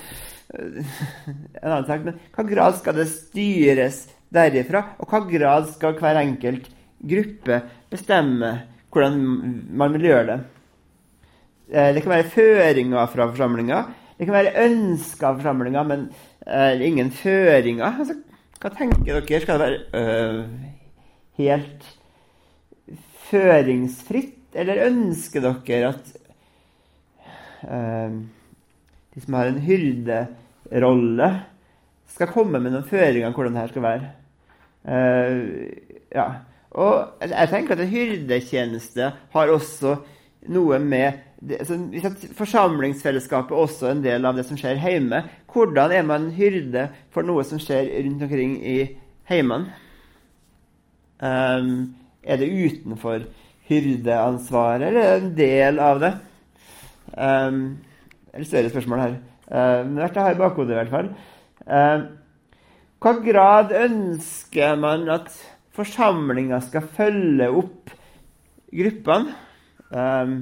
en 0.56 1.72
annen 1.72 1.88
sak, 1.88 2.06
men 2.06 2.18
Hva 2.34 2.46
grad 2.46 2.78
skal 2.78 2.98
det 3.00 3.08
styres 3.10 4.04
derifra? 4.32 4.84
Og 5.02 5.10
hva 5.10 5.22
grad 5.28 5.70
skal 5.74 5.98
hver 5.98 6.22
enkelt 6.22 6.70
gruppe 7.06 7.60
bestemme 7.92 8.52
hvordan 8.94 9.18
man 9.76 9.92
vil 9.96 10.08
gjøre 10.08 10.28
det? 10.30 10.38
Eh, 11.74 11.90
det 11.94 12.02
kan 12.04 12.14
være 12.14 12.30
føringer 12.32 13.10
fra 13.12 13.28
forsamlinga. 13.32 13.82
Det 14.16 14.28
kan 14.28 14.38
være 14.38 14.54
ønsker 14.64 15.28
av 15.28 15.40
forsamlinga, 15.42 15.82
men 15.84 16.06
uh, 16.46 16.72
ingen 16.80 17.10
føringer. 17.12 17.98
Altså, 18.00 18.14
hva 18.60 18.72
tenker 18.72 19.20
dere? 19.20 19.40
Skal 19.42 19.60
det 19.60 19.66
være 19.66 19.80
øh, 20.00 20.44
helt 21.40 21.90
føringsfritt, 23.26 24.54
eller 24.56 24.86
ønsker 24.86 25.44
dere 25.44 25.92
at 25.92 26.12
øh, 27.66 28.16
de 29.14 29.24
som 29.24 29.38
har 29.38 29.50
en 29.50 29.60
hyrderolle, 29.64 31.30
skal 32.16 32.30
komme 32.32 32.60
med 32.60 32.72
noen 32.72 32.86
føringer 32.86 33.28
om 33.28 33.34
hvordan 33.36 33.56
det 33.56 33.62
her 33.64 33.72
skal 33.72 33.84
være? 33.84 34.10
Uh, 34.86 35.66
ja. 36.14 36.26
Og 36.76 37.24
jeg 37.24 37.48
tenker 37.50 37.74
at 37.74 37.82
en 37.82 37.90
hyrdetjeneste 37.90 39.08
har 39.32 39.52
også 39.52 39.96
noe 40.52 40.78
med 40.78 41.18
altså, 41.44 41.78
Forsamlingsfellesskapet 42.36 43.54
er 43.54 43.64
også 43.64 43.90
en 43.90 44.04
del 44.04 44.28
av 44.28 44.36
det 44.38 44.46
som 44.48 44.58
skjer 44.58 44.80
hjemme. 44.80 45.22
Hvordan 45.52 45.92
er 45.92 46.06
man 46.06 46.30
hyrde 46.36 46.88
for 47.14 47.26
noe 47.26 47.44
som 47.46 47.60
skjer 47.62 47.90
rundt 48.06 48.24
omkring 48.26 48.56
i 48.60 48.78
heimene? 49.30 49.72
Um, 51.16 51.96
er 52.26 52.40
det 52.40 52.52
utenfor 52.52 53.24
hyrdeansvaret, 53.68 54.88
eller 54.88 55.00
er 55.00 55.14
det 55.14 55.22
en 55.22 55.36
del 55.38 55.80
av 55.80 56.02
det? 56.02 56.12
Um, 57.16 57.60
det 58.28 58.42
er 58.42 58.50
større 58.50 58.72
spørsmål 58.74 59.02
her. 59.02 59.16
Um, 59.46 59.96
det 59.96 60.10
har 60.12 60.28
jeg 60.28 60.36
i 60.36 60.42
bakhodet, 60.42 60.74
i 60.74 60.80
hvert 60.80 60.92
fall. 60.92 61.10
Um, 61.66 62.06
hva 63.02 63.12
grad 63.22 63.72
ønsker 63.76 64.76
man 64.80 65.08
at 65.12 65.30
forsamlinga 65.76 66.60
skal 66.64 66.84
følge 66.96 67.48
opp 67.62 67.92
gruppene? 68.72 69.34
Um, 69.90 70.36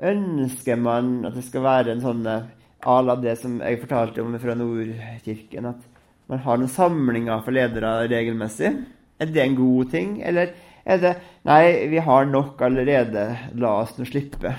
Ønsker 0.00 0.78
man 0.80 1.26
at 1.28 1.36
det 1.36 1.44
skal 1.44 1.66
være 1.66 1.92
en 1.92 2.02
sånn 2.04 2.24
à 2.26 2.98
la 3.04 3.16
det 3.20 3.36
som 3.38 3.58
jeg 3.60 3.80
fortalte 3.82 4.22
om 4.22 4.34
fra 4.40 4.54
Nordkirken, 4.58 5.68
at 5.68 5.82
man 6.30 6.40
har 6.42 6.58
noen 6.58 6.72
samlinger 6.72 7.42
for 7.44 7.54
ledere 7.54 8.08
regelmessig? 8.10 8.72
Er 9.20 9.30
det 9.30 9.42
en 9.42 9.58
god 9.58 9.90
ting, 9.92 10.16
eller 10.24 10.54
er 10.82 11.02
det 11.02 11.12
Nei, 11.46 11.88
vi 11.90 11.98
har 11.98 12.26
nok 12.30 12.60
allerede, 12.62 13.26
la 13.58 13.72
oss 13.82 13.96
nå 13.98 14.06
slippe. 14.06 14.54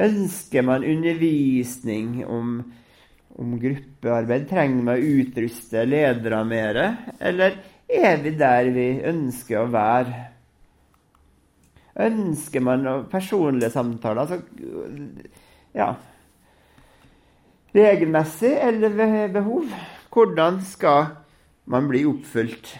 Ønsker 0.00 0.64
man 0.64 0.84
undervisning 0.88 2.22
om, 2.24 2.54
om 3.36 3.58
gruppearbeid? 3.60 4.46
Trenger 4.48 4.86
man 4.86 4.96
å 4.96 5.16
utruste 5.20 5.84
ledere 5.84 6.40
mer? 6.48 6.80
Eller 7.20 7.58
er 7.84 8.22
vi 8.24 8.32
der 8.40 8.72
vi 8.72 8.88
ønsker 9.12 9.60
å 9.60 9.68
være? 9.72 10.29
Ønsker 12.00 12.64
man 12.64 12.86
personlige 13.10 13.72
samtaler? 13.74 14.22
Altså, 14.22 14.40
ja 15.76 15.92
Regelmessig 17.74 18.50
eller 18.58 18.94
ved 18.98 19.34
behov? 19.34 19.68
Hvordan 20.10 20.58
skal 20.66 21.12
man 21.70 21.86
bli 21.86 22.02
oppfylt, 22.08 22.72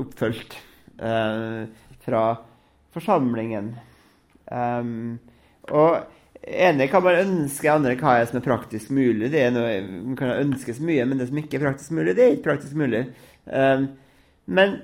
oppfylt 0.00 0.56
eh, 0.96 1.66
fra 2.00 2.22
forsamlingen? 2.94 3.74
Um, 4.48 5.18
og 5.68 6.00
ene 6.40 6.88
kan 6.88 7.04
man 7.04 7.20
ønske, 7.20 7.68
andre 7.68 7.98
hva 8.00 8.16
er 8.16 8.30
som 8.30 8.40
er 8.40 8.46
praktisk 8.46 8.94
mulig. 8.96 9.28
Det 9.28 9.44
er 9.44 9.52
noe, 9.52 9.74
Man 10.08 10.16
kan 10.16 10.32
ønske 10.38 10.72
så 10.74 10.88
mye, 10.88 11.04
men 11.04 11.20
det 11.20 11.28
som 11.28 11.42
ikke 11.42 11.60
er 11.60 11.66
praktisk 11.68 11.92
mulig, 11.98 12.16
det 12.16 12.24
er 12.24 12.32
ikke 12.38 12.48
praktisk 12.48 12.80
mulig. 12.80 13.04
Um, 13.44 13.90
men 14.48 14.80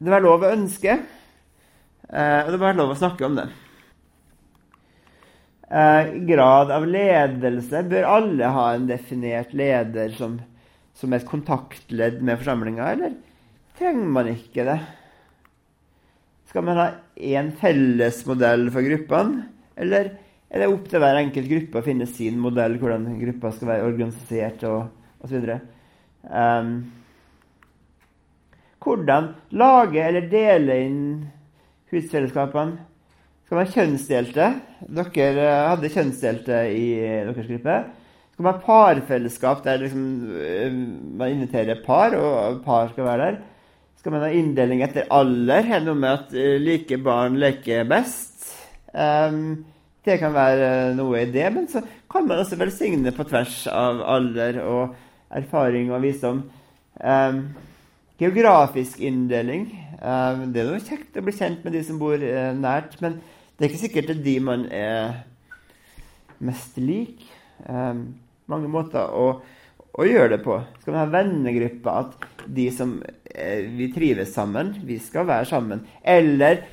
det 0.00 0.12
var 0.12 0.24
lov 0.24 0.44
å 0.44 0.54
ønske, 0.56 0.98
og 2.12 2.50
det 2.54 2.60
var 2.62 2.76
lov 2.78 2.92
å 2.94 2.98
snakke 2.98 3.26
om 3.26 3.38
det. 3.38 3.46
Uh, 5.66 6.12
grad 6.28 6.70
av 6.70 6.84
ledelse 6.86 7.80
bør 7.90 8.04
alle 8.06 8.50
ha 8.54 8.66
en 8.76 8.84
definert 8.86 9.50
leder 9.56 10.12
som, 10.14 10.36
som 10.94 11.16
et 11.16 11.26
kontaktledd 11.26 12.20
med 12.22 12.38
forsamlinga, 12.38 12.92
eller 12.94 13.16
trenger 13.78 14.12
man 14.14 14.30
ikke 14.30 14.66
det? 14.68 14.78
Skal 16.46 16.68
man 16.68 16.78
ha 16.78 16.86
én 17.18 17.50
felles 17.58 18.22
modell 18.28 18.68
for 18.70 18.86
gruppene, 18.86 19.48
eller 19.74 20.12
er 20.46 20.62
det 20.62 20.68
opp 20.70 20.86
til 20.86 21.02
hver 21.02 21.18
enkelt 21.18 21.50
gruppe 21.50 21.80
å 21.80 21.84
finne 21.84 22.06
sin 22.06 22.38
modell, 22.38 22.78
hvordan 22.78 23.08
gruppa 23.18 23.50
skal 23.56 23.72
være 23.72 23.88
organisert 23.90 24.62
og 24.70 25.26
osv.? 25.26 25.34
Um, 25.42 26.30
ehm, 26.30 26.70
hvordan 28.86 29.32
lage 29.58 29.98
eller 30.06 30.30
dele 30.30 30.78
inn 30.86 31.02
husfellesskapene? 31.92 32.78
Skal 33.46 33.60
man 33.60 33.68
kjønnsdelte? 33.70 34.46
Dere 34.90 35.26
eh, 35.38 35.66
hadde 35.70 35.92
kjønnsdelte 35.94 36.62
i 36.74 36.86
deres 37.28 37.46
gruppe. 37.46 37.76
Skal 38.34 38.44
man 38.44 38.56
ha 38.56 38.64
parfellesskap 38.64 39.62
der 39.64 39.84
liksom, 39.84 40.06
eh, 40.42 40.72
man 41.16 41.30
inviterer 41.30 41.78
par, 41.84 42.16
og 42.18 42.58
par 42.64 42.90
skal 42.90 43.06
være 43.06 43.28
der? 43.30 43.38
Skal 44.00 44.12
man 44.12 44.26
ha 44.26 44.32
inndeling 44.34 44.82
etter 44.82 45.06
alder? 45.14 45.62
Helt 45.70 45.86
noe 45.86 45.98
med 46.02 46.10
at 46.10 46.34
eh, 46.34 46.58
like 46.58 46.98
barn 47.06 47.38
leker 47.38 47.86
best? 47.88 48.50
Um, 48.90 49.64
det 50.06 50.18
kan 50.18 50.34
være 50.34 50.96
noe 50.98 51.22
i 51.22 51.30
det, 51.30 51.46
men 51.54 51.70
så 51.70 51.84
kan 52.10 52.26
man 52.26 52.42
også 52.42 52.58
velsigne 52.58 53.14
på 53.14 53.26
tvers 53.30 53.64
av 53.70 54.02
alder 54.16 54.58
og 54.66 54.94
erfaring 55.30 55.94
og 55.94 56.02
visdom. 56.02 56.44
Um, 56.98 57.40
geografisk 58.18 59.00
inndeling. 59.06 59.68
Um, 59.96 60.50
det 60.52 60.60
er 60.60 60.68
noe 60.68 60.84
kjekt 60.84 61.16
å 61.16 61.24
bli 61.24 61.32
kjent 61.32 61.62
med 61.64 61.72
de 61.72 61.80
som 61.86 61.96
bor 62.00 62.20
uh, 62.20 62.52
nært. 62.52 62.98
men 63.00 63.20
det 63.56 63.64
er 63.64 63.70
ikke 63.70 63.84
sikkert 63.86 64.10
det 64.10 64.16
er 64.18 64.24
de 64.26 64.36
man 64.44 64.64
er 64.68 65.22
mest 66.44 66.76
lik. 66.76 67.22
Um, 67.64 68.10
mange 68.52 68.68
måter 68.68 69.08
å, 69.08 69.28
å, 69.96 70.04
gjøre 70.04 70.34
det 70.34 70.42
på. 70.44 70.58
Skal 70.82 70.92
vi 70.92 71.00
ha 71.00 71.06
vennegrupper 71.14 72.02
at 72.02 72.26
de 72.58 72.66
som 72.74 72.98
eh, 73.32 73.64
vi 73.72 73.88
trives 73.94 74.34
sammen, 74.36 74.74
vi 74.84 74.98
skal 75.02 75.26
være 75.28 75.48
sammen? 75.48 75.86
Eller 76.04 76.66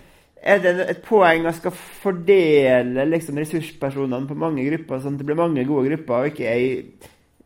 er 0.44 0.60
det 0.60 0.74
et 0.92 1.02
poeng 1.06 1.48
å 1.48 1.56
skal 1.56 1.72
fordele 2.04 3.08
liksom, 3.08 3.40
ressurspersonene 3.40 4.28
på 4.28 4.38
mange 4.38 4.68
grupper, 4.68 5.00
sånn 5.00 5.16
at 5.16 5.24
det 5.24 5.30
blir 5.30 5.40
mange 5.40 5.64
gode 5.70 5.88
grupper, 5.88 6.20
og 6.20 6.34
ikke 6.34 6.52
ei 6.52 6.68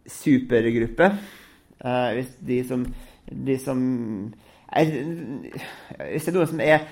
supergruppe? 0.09 1.13
Uh, 1.77 2.09
hvis 2.17 2.33
de 2.41 2.59
som, 2.65 2.89
de 3.29 3.61
som 3.61 3.79
er, 4.75 4.93
Hvis 6.11 6.27
det 6.27 6.31
er 6.33 6.37
noen 6.37 6.51
som 6.51 6.63
er 6.63 6.87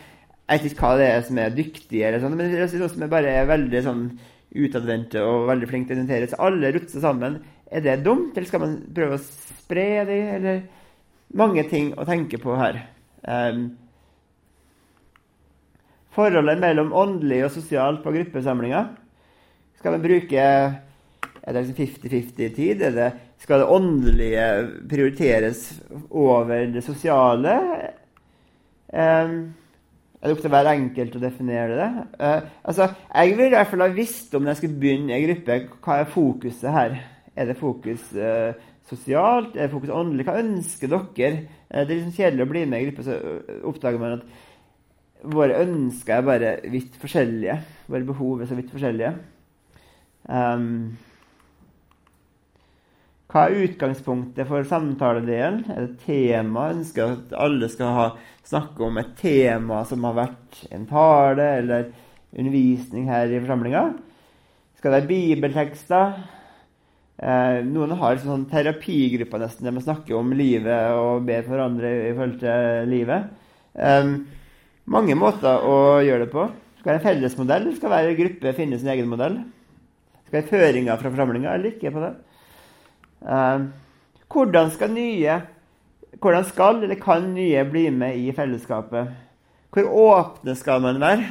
jeg 0.45 0.61
vet 0.61 0.65
ikke 0.69 0.83
hva 0.85 0.97
det 0.99 1.05
er 1.09 1.23
som 1.25 1.37
er 1.41 1.53
dyktig, 1.55 2.01
eller 2.05 2.21
sånn, 2.21 2.35
men 2.37 2.51
hvis 2.51 2.69
det 2.69 2.77
er 2.77 2.81
noen 2.83 2.91
som 2.93 3.03
er 3.05 3.09
bare 3.09 3.31
er 3.33 3.47
veldig 3.49 3.79
sånn 3.81 4.03
utadvendte 4.55 5.23
og 5.25 5.47
veldig 5.49 5.69
flink 5.71 5.87
til 5.89 5.95
å 5.95 6.03
orientere, 6.03 6.27
Så 6.29 6.37
alle 6.37 6.71
rutser 6.75 7.01
sammen. 7.01 7.39
Er 7.65 7.81
det 7.81 8.03
dumt, 8.05 8.37
eller 8.37 8.47
skal 8.47 8.61
man 8.61 8.75
prøve 8.93 9.17
å 9.17 9.23
spre 9.23 10.05
det, 10.05 10.21
eller 10.35 10.61
Mange 11.33 11.63
ting 11.67 11.89
å 11.97 12.05
tenke 12.05 12.37
på 12.37 12.53
her. 12.55 12.77
Um, 13.25 13.73
forholdet 16.13 16.61
mellom 16.61 16.93
åndelig 16.93 17.41
og 17.47 17.51
sosialt 17.57 18.03
på 18.03 18.13
gruppesamlinger. 18.13 18.93
Skal 19.81 19.97
man 19.97 20.05
bruke 20.05 20.45
er 20.45 21.53
det 21.57 21.65
50-50-tid? 21.73 22.85
Liksom 22.85 23.24
skal 23.43 23.61
det 23.61 23.69
åndelige 23.69 24.45
prioriteres 24.89 25.67
over 26.09 26.65
det 26.71 26.83
sosiale? 26.85 27.59
Er 30.25 30.31
det 30.31 30.37
opp 30.39 30.41
til 30.41 30.53
hver 30.55 30.67
enkelt 30.71 31.17
å 31.19 31.21
definere 31.21 31.75
det? 31.77 31.89
Uh, 32.17 32.47
altså, 32.65 32.87
Jeg 33.13 33.35
ville 33.35 33.51
i 33.51 33.53
hvert 33.53 33.69
fall 33.69 33.83
ha 33.85 33.91
visst 33.93 34.33
om 34.33 34.47
jeg 34.49 34.57
skulle 34.57 34.79
begynne 34.81 35.13
i 35.13 35.19
en 35.19 35.27
gruppe, 35.27 35.57
hva 35.85 35.99
er 36.01 36.09
fokuset 36.09 36.71
her? 36.73 36.95
Er 37.35 37.49
det 37.51 37.57
fokus 37.59 38.07
uh, 38.17 38.55
sosialt? 38.89 39.53
Er 39.53 39.67
det 39.67 39.73
fokus 39.75 39.93
åndelig? 39.93 40.25
Hva 40.25 40.39
ønsker 40.41 40.89
dere? 40.89 41.43
Uh, 41.69 41.83
det 41.83 41.85
er 41.85 41.93
liksom 41.99 42.15
kjedelig 42.17 42.47
å 42.47 42.51
bli 42.55 42.65
med 42.71 42.81
i 42.81 42.87
gruppe, 42.87 43.05
så 43.05 43.19
oppdager 43.69 44.01
man 44.01 44.17
at 44.17 44.25
våre 45.35 45.61
ønsker 45.61 46.17
er 46.17 46.25
bare 46.25 46.55
vidt 46.73 46.97
forskjellige. 47.01 47.59
Våre 47.91 48.09
behov 48.09 48.41
er 48.41 48.49
så 48.49 48.57
vidt 48.57 48.73
forskjellige. 48.73 49.13
Um, 50.25 50.95
hva 53.35 53.49
er 53.49 53.65
utgangspunktet 53.65 54.47
for 54.47 54.63
samtaledelen? 54.63 55.65
Er 55.67 55.89
det 55.89 56.05
tema? 56.05 56.69
Jeg 56.69 56.77
Ønsker 56.77 57.15
at 57.17 57.33
alle 57.43 57.67
skal 57.67 57.89
ha, 57.91 58.05
snakke 58.47 58.85
om 58.85 58.95
et 59.01 59.09
tema 59.19 59.81
som 59.89 60.05
har 60.07 60.13
vært 60.21 60.59
en 60.71 60.85
tale 60.87 61.47
eller 61.57 61.89
undervisning 62.31 63.09
her 63.09 63.27
i 63.27 63.41
forsamlinga? 63.41 63.81
Skal 64.77 64.93
det 64.93 65.01
være 65.01 65.09
bibeltekster? 65.09 66.13
Eh, 67.19 67.57
noen 67.67 67.91
har 67.99 68.15
liksom 68.15 68.31
sånn 68.31 68.45
terapigrupper 68.53 69.43
nesten, 69.43 69.67
der 69.67 69.75
man 69.75 69.83
snakker 69.83 70.15
om 70.15 70.31
livet 70.35 70.95
og 70.95 71.25
ber 71.27 71.43
for 71.43 71.63
andre 71.65 71.91
i 72.05 72.13
forhold 72.13 72.37
til 72.39 72.87
livet. 72.93 73.33
Eh, 73.75 74.13
mange 74.95 75.17
måter 75.19 75.67
å 75.67 75.97
gjøre 76.07 76.23
det 76.23 76.31
på. 76.31 76.45
Skal 76.79 76.87
det 76.87 76.95
være 77.01 77.07
fellesmodell? 77.09 77.67
Skal 77.75 77.91
hver 77.91 78.13
gruppe 78.21 78.55
finne 78.55 78.79
sin 78.79 78.93
egen 78.95 79.11
modell? 79.11 79.41
Skal 80.23 80.37
det 80.37 80.45
være 80.45 80.53
føringer 80.53 81.03
fra 81.03 81.11
forsamlinga 81.11 81.57
eller 81.57 81.75
ikke 81.75 81.91
på 81.91 82.05
det? 82.05 82.13
Uh, 83.21 83.67
hvordan 84.31 84.71
skal 84.73 84.91
nye 84.91 85.41
hvordan 86.21 86.45
skal 86.47 86.83
eller 86.83 86.99
kan 86.99 87.33
nye 87.35 87.63
bli 87.69 87.89
med 87.91 88.17
i 88.17 88.31
fellesskapet? 88.35 89.11
Hvor 89.75 89.89
åpne 89.91 90.55
skal 90.55 90.81
man 90.83 91.01
være? 91.01 91.25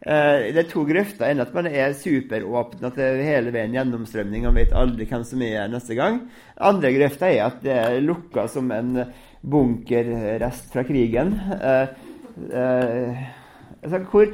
Eh, 0.00 0.50
det 0.54 0.62
er 0.62 0.68
to 0.68 0.84
grøfter. 0.88 1.26
En 1.28 1.42
at 1.44 1.54
man 1.56 1.66
er 1.68 1.96
superåpen, 1.96 2.84
at 2.84 2.96
det 2.96 3.06
er 3.06 3.24
hele 3.24 3.52
veien 3.54 3.74
gjennomstrømning. 3.76 4.46
Man 4.48 4.56
vet 4.60 4.76
aldri 4.76 5.08
hvem 5.08 5.24
som 5.28 5.42
er 5.44 5.56
her 5.62 5.72
neste 5.72 5.96
gang. 5.98 6.22
Andre 6.56 6.92
grøfta 6.94 7.28
er 7.28 7.48
at 7.48 7.58
det 7.64 7.74
er 7.76 7.98
lukka 8.04 8.46
som 8.48 8.70
en 8.76 9.02
bunkerrest 9.40 10.72
fra 10.72 10.84
krigen. 10.88 11.34
Eh, 11.56 11.92
eh, 12.52 13.22
altså, 13.82 14.02
hvor, 14.12 14.32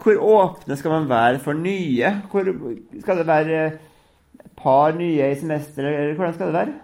hvor, 0.00 0.24
åpne 0.36 0.76
skal 0.76 0.96
man 0.96 1.08
være 1.08 1.44
for 1.44 1.56
nye? 1.56 2.14
Hvor 2.32 2.52
skal 3.00 3.20
det 3.20 3.26
være 3.28 3.62
par 4.62 4.96
nye 4.98 5.32
i 5.32 5.38
semesteret, 5.38 5.96
eller 5.96 6.16
hvordan 6.18 6.36
skal 6.36 6.50
det 6.50 6.58
være? 6.60 6.78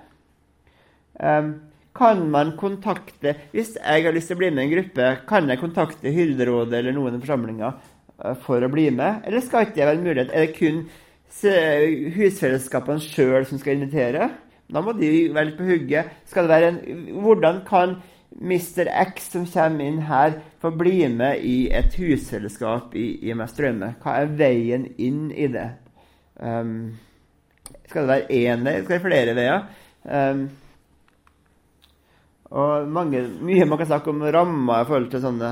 Um, 1.17 1.55
kan 1.97 2.27
man 2.29 2.51
kontakte 2.61 3.33
Hvis 3.55 3.71
jeg 3.79 4.03
har 4.05 4.13
lyst 4.13 4.29
til 4.29 4.37
å 4.37 4.41
bli 4.43 4.51
med 4.53 4.67
i 4.67 4.67
en 4.67 4.75
gruppe, 4.75 5.13
kan 5.29 5.49
jeg 5.49 5.63
kontakte 5.63 6.13
Hyrderådet 6.13 6.83
eller 6.83 6.93
noen 6.93 7.17
i 7.17 7.21
forsamlinga 7.23 7.71
uh, 7.73 8.35
for 8.45 8.65
å 8.65 8.73
bli 8.73 8.91
med? 8.95 9.23
Eller 9.25 9.45
skal 9.45 9.67
ikke 9.67 9.79
det 9.79 9.87
være 9.89 10.01
en 10.01 10.09
mulighet? 10.09 10.35
Er 10.35 10.47
det 10.47 10.57
kun 10.59 10.85
husfellesskapene 12.17 13.03
sjøl 13.03 13.47
som 13.49 13.61
skal 13.61 13.77
invitere? 13.77 14.29
Da 14.73 14.83
må 14.83 14.95
de 14.97 15.31
være 15.35 15.51
litt 15.51 15.59
på 15.59 15.69
hugget. 15.69 16.13
Skal 16.29 16.47
det 16.47 16.55
være 16.55 16.71
en, 16.73 17.09
hvordan 17.23 17.63
kan 17.69 17.99
Mr. 18.37 18.89
X 19.07 19.31
som 19.33 19.47
kommer 19.49 19.87
inn 19.87 20.03
her, 20.09 20.41
få 20.61 20.73
bli 20.77 21.07
med 21.09 21.45
i 21.47 21.69
et 21.73 21.95
husfellesskap 21.97 22.97
i, 22.99 23.07
i 23.31 23.33
Drømme? 23.33 23.95
Hva 24.03 24.21
er 24.21 24.33
veien 24.37 24.89
inn 24.99 25.31
i 25.31 25.49
det? 25.53 25.71
Um, 26.37 26.97
skal 27.89 28.05
det 28.05 28.13
være 28.13 28.39
én 28.39 28.65
vei? 28.67 28.77
Skal 28.81 28.89
det 28.89 28.97
være 28.97 29.07
flere 29.07 29.37
veier? 29.37 29.67
Um, 30.07 30.47
og 32.57 32.91
mange, 32.95 33.25
mye 33.43 33.67
man 33.67 33.81
kan 33.81 33.89
snakke 33.91 34.13
om 34.13 34.23
rammer 34.23 34.85
i 34.85 34.87
forhold 34.87 35.09
til 35.11 35.23
sånne, 35.25 35.49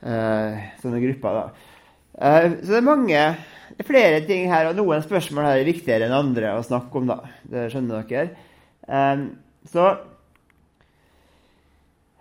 uh, 0.00 0.62
sånne 0.80 1.02
grupper. 1.02 1.42
Uh, 2.14 2.46
så 2.62 2.70
det 2.70 2.80
er 2.80 2.88
mange 2.88 3.26
det 3.74 3.82
er 3.82 3.88
flere 3.88 4.18
ting 4.28 4.46
her, 4.52 4.68
og 4.70 4.76
noen 4.78 5.02
spørsmål 5.02 5.48
her 5.48 5.60
er 5.60 5.66
viktigere 5.66 6.06
enn 6.06 6.14
andre 6.14 6.52
å 6.54 6.64
snakke 6.64 7.00
om. 7.00 7.08
da. 7.10 7.16
Det 7.50 7.68
skjønner 7.72 8.04
dere. 8.06 8.28
Um, 8.86 9.24
så 9.66 9.86
uh, 9.90 10.13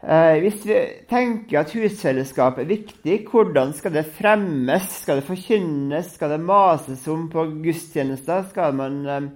hvis 0.03 0.65
vi 0.67 0.77
tenker 1.07 1.61
at 1.61 1.71
husfellesskap 1.71 2.57
er 2.59 2.67
viktig, 2.67 3.21
hvordan 3.31 3.71
skal 3.77 3.93
det 3.95 4.09
fremmes? 4.17 4.89
Skal 5.05 5.21
det 5.21 5.27
forkynnes? 5.29 6.09
Skal 6.17 6.33
det 6.33 6.41
mases 6.43 7.05
om 7.07 7.29
på 7.31 7.45
gudstjenester? 7.63 8.43
Skal 8.49 8.75
man 8.75 8.99
um, 9.07 9.29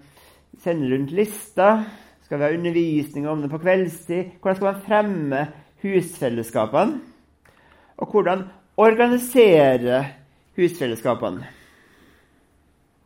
sende 0.60 0.92
rundt 0.92 1.16
lister? 1.16 1.86
Skal 2.28 2.42
vi 2.42 2.44
ha 2.44 2.58
undervisning 2.58 3.30
om 3.32 3.42
det 3.42 3.52
på 3.54 3.62
kveldstid? 3.64 4.34
Hvordan 4.42 4.60
skal 4.60 4.68
man 4.74 4.84
fremme 4.84 5.46
husfellesskapene? 5.86 7.00
Og 7.98 8.12
hvordan 8.12 8.44
organisere 8.78 10.04
husfellesskapene? 10.60 11.57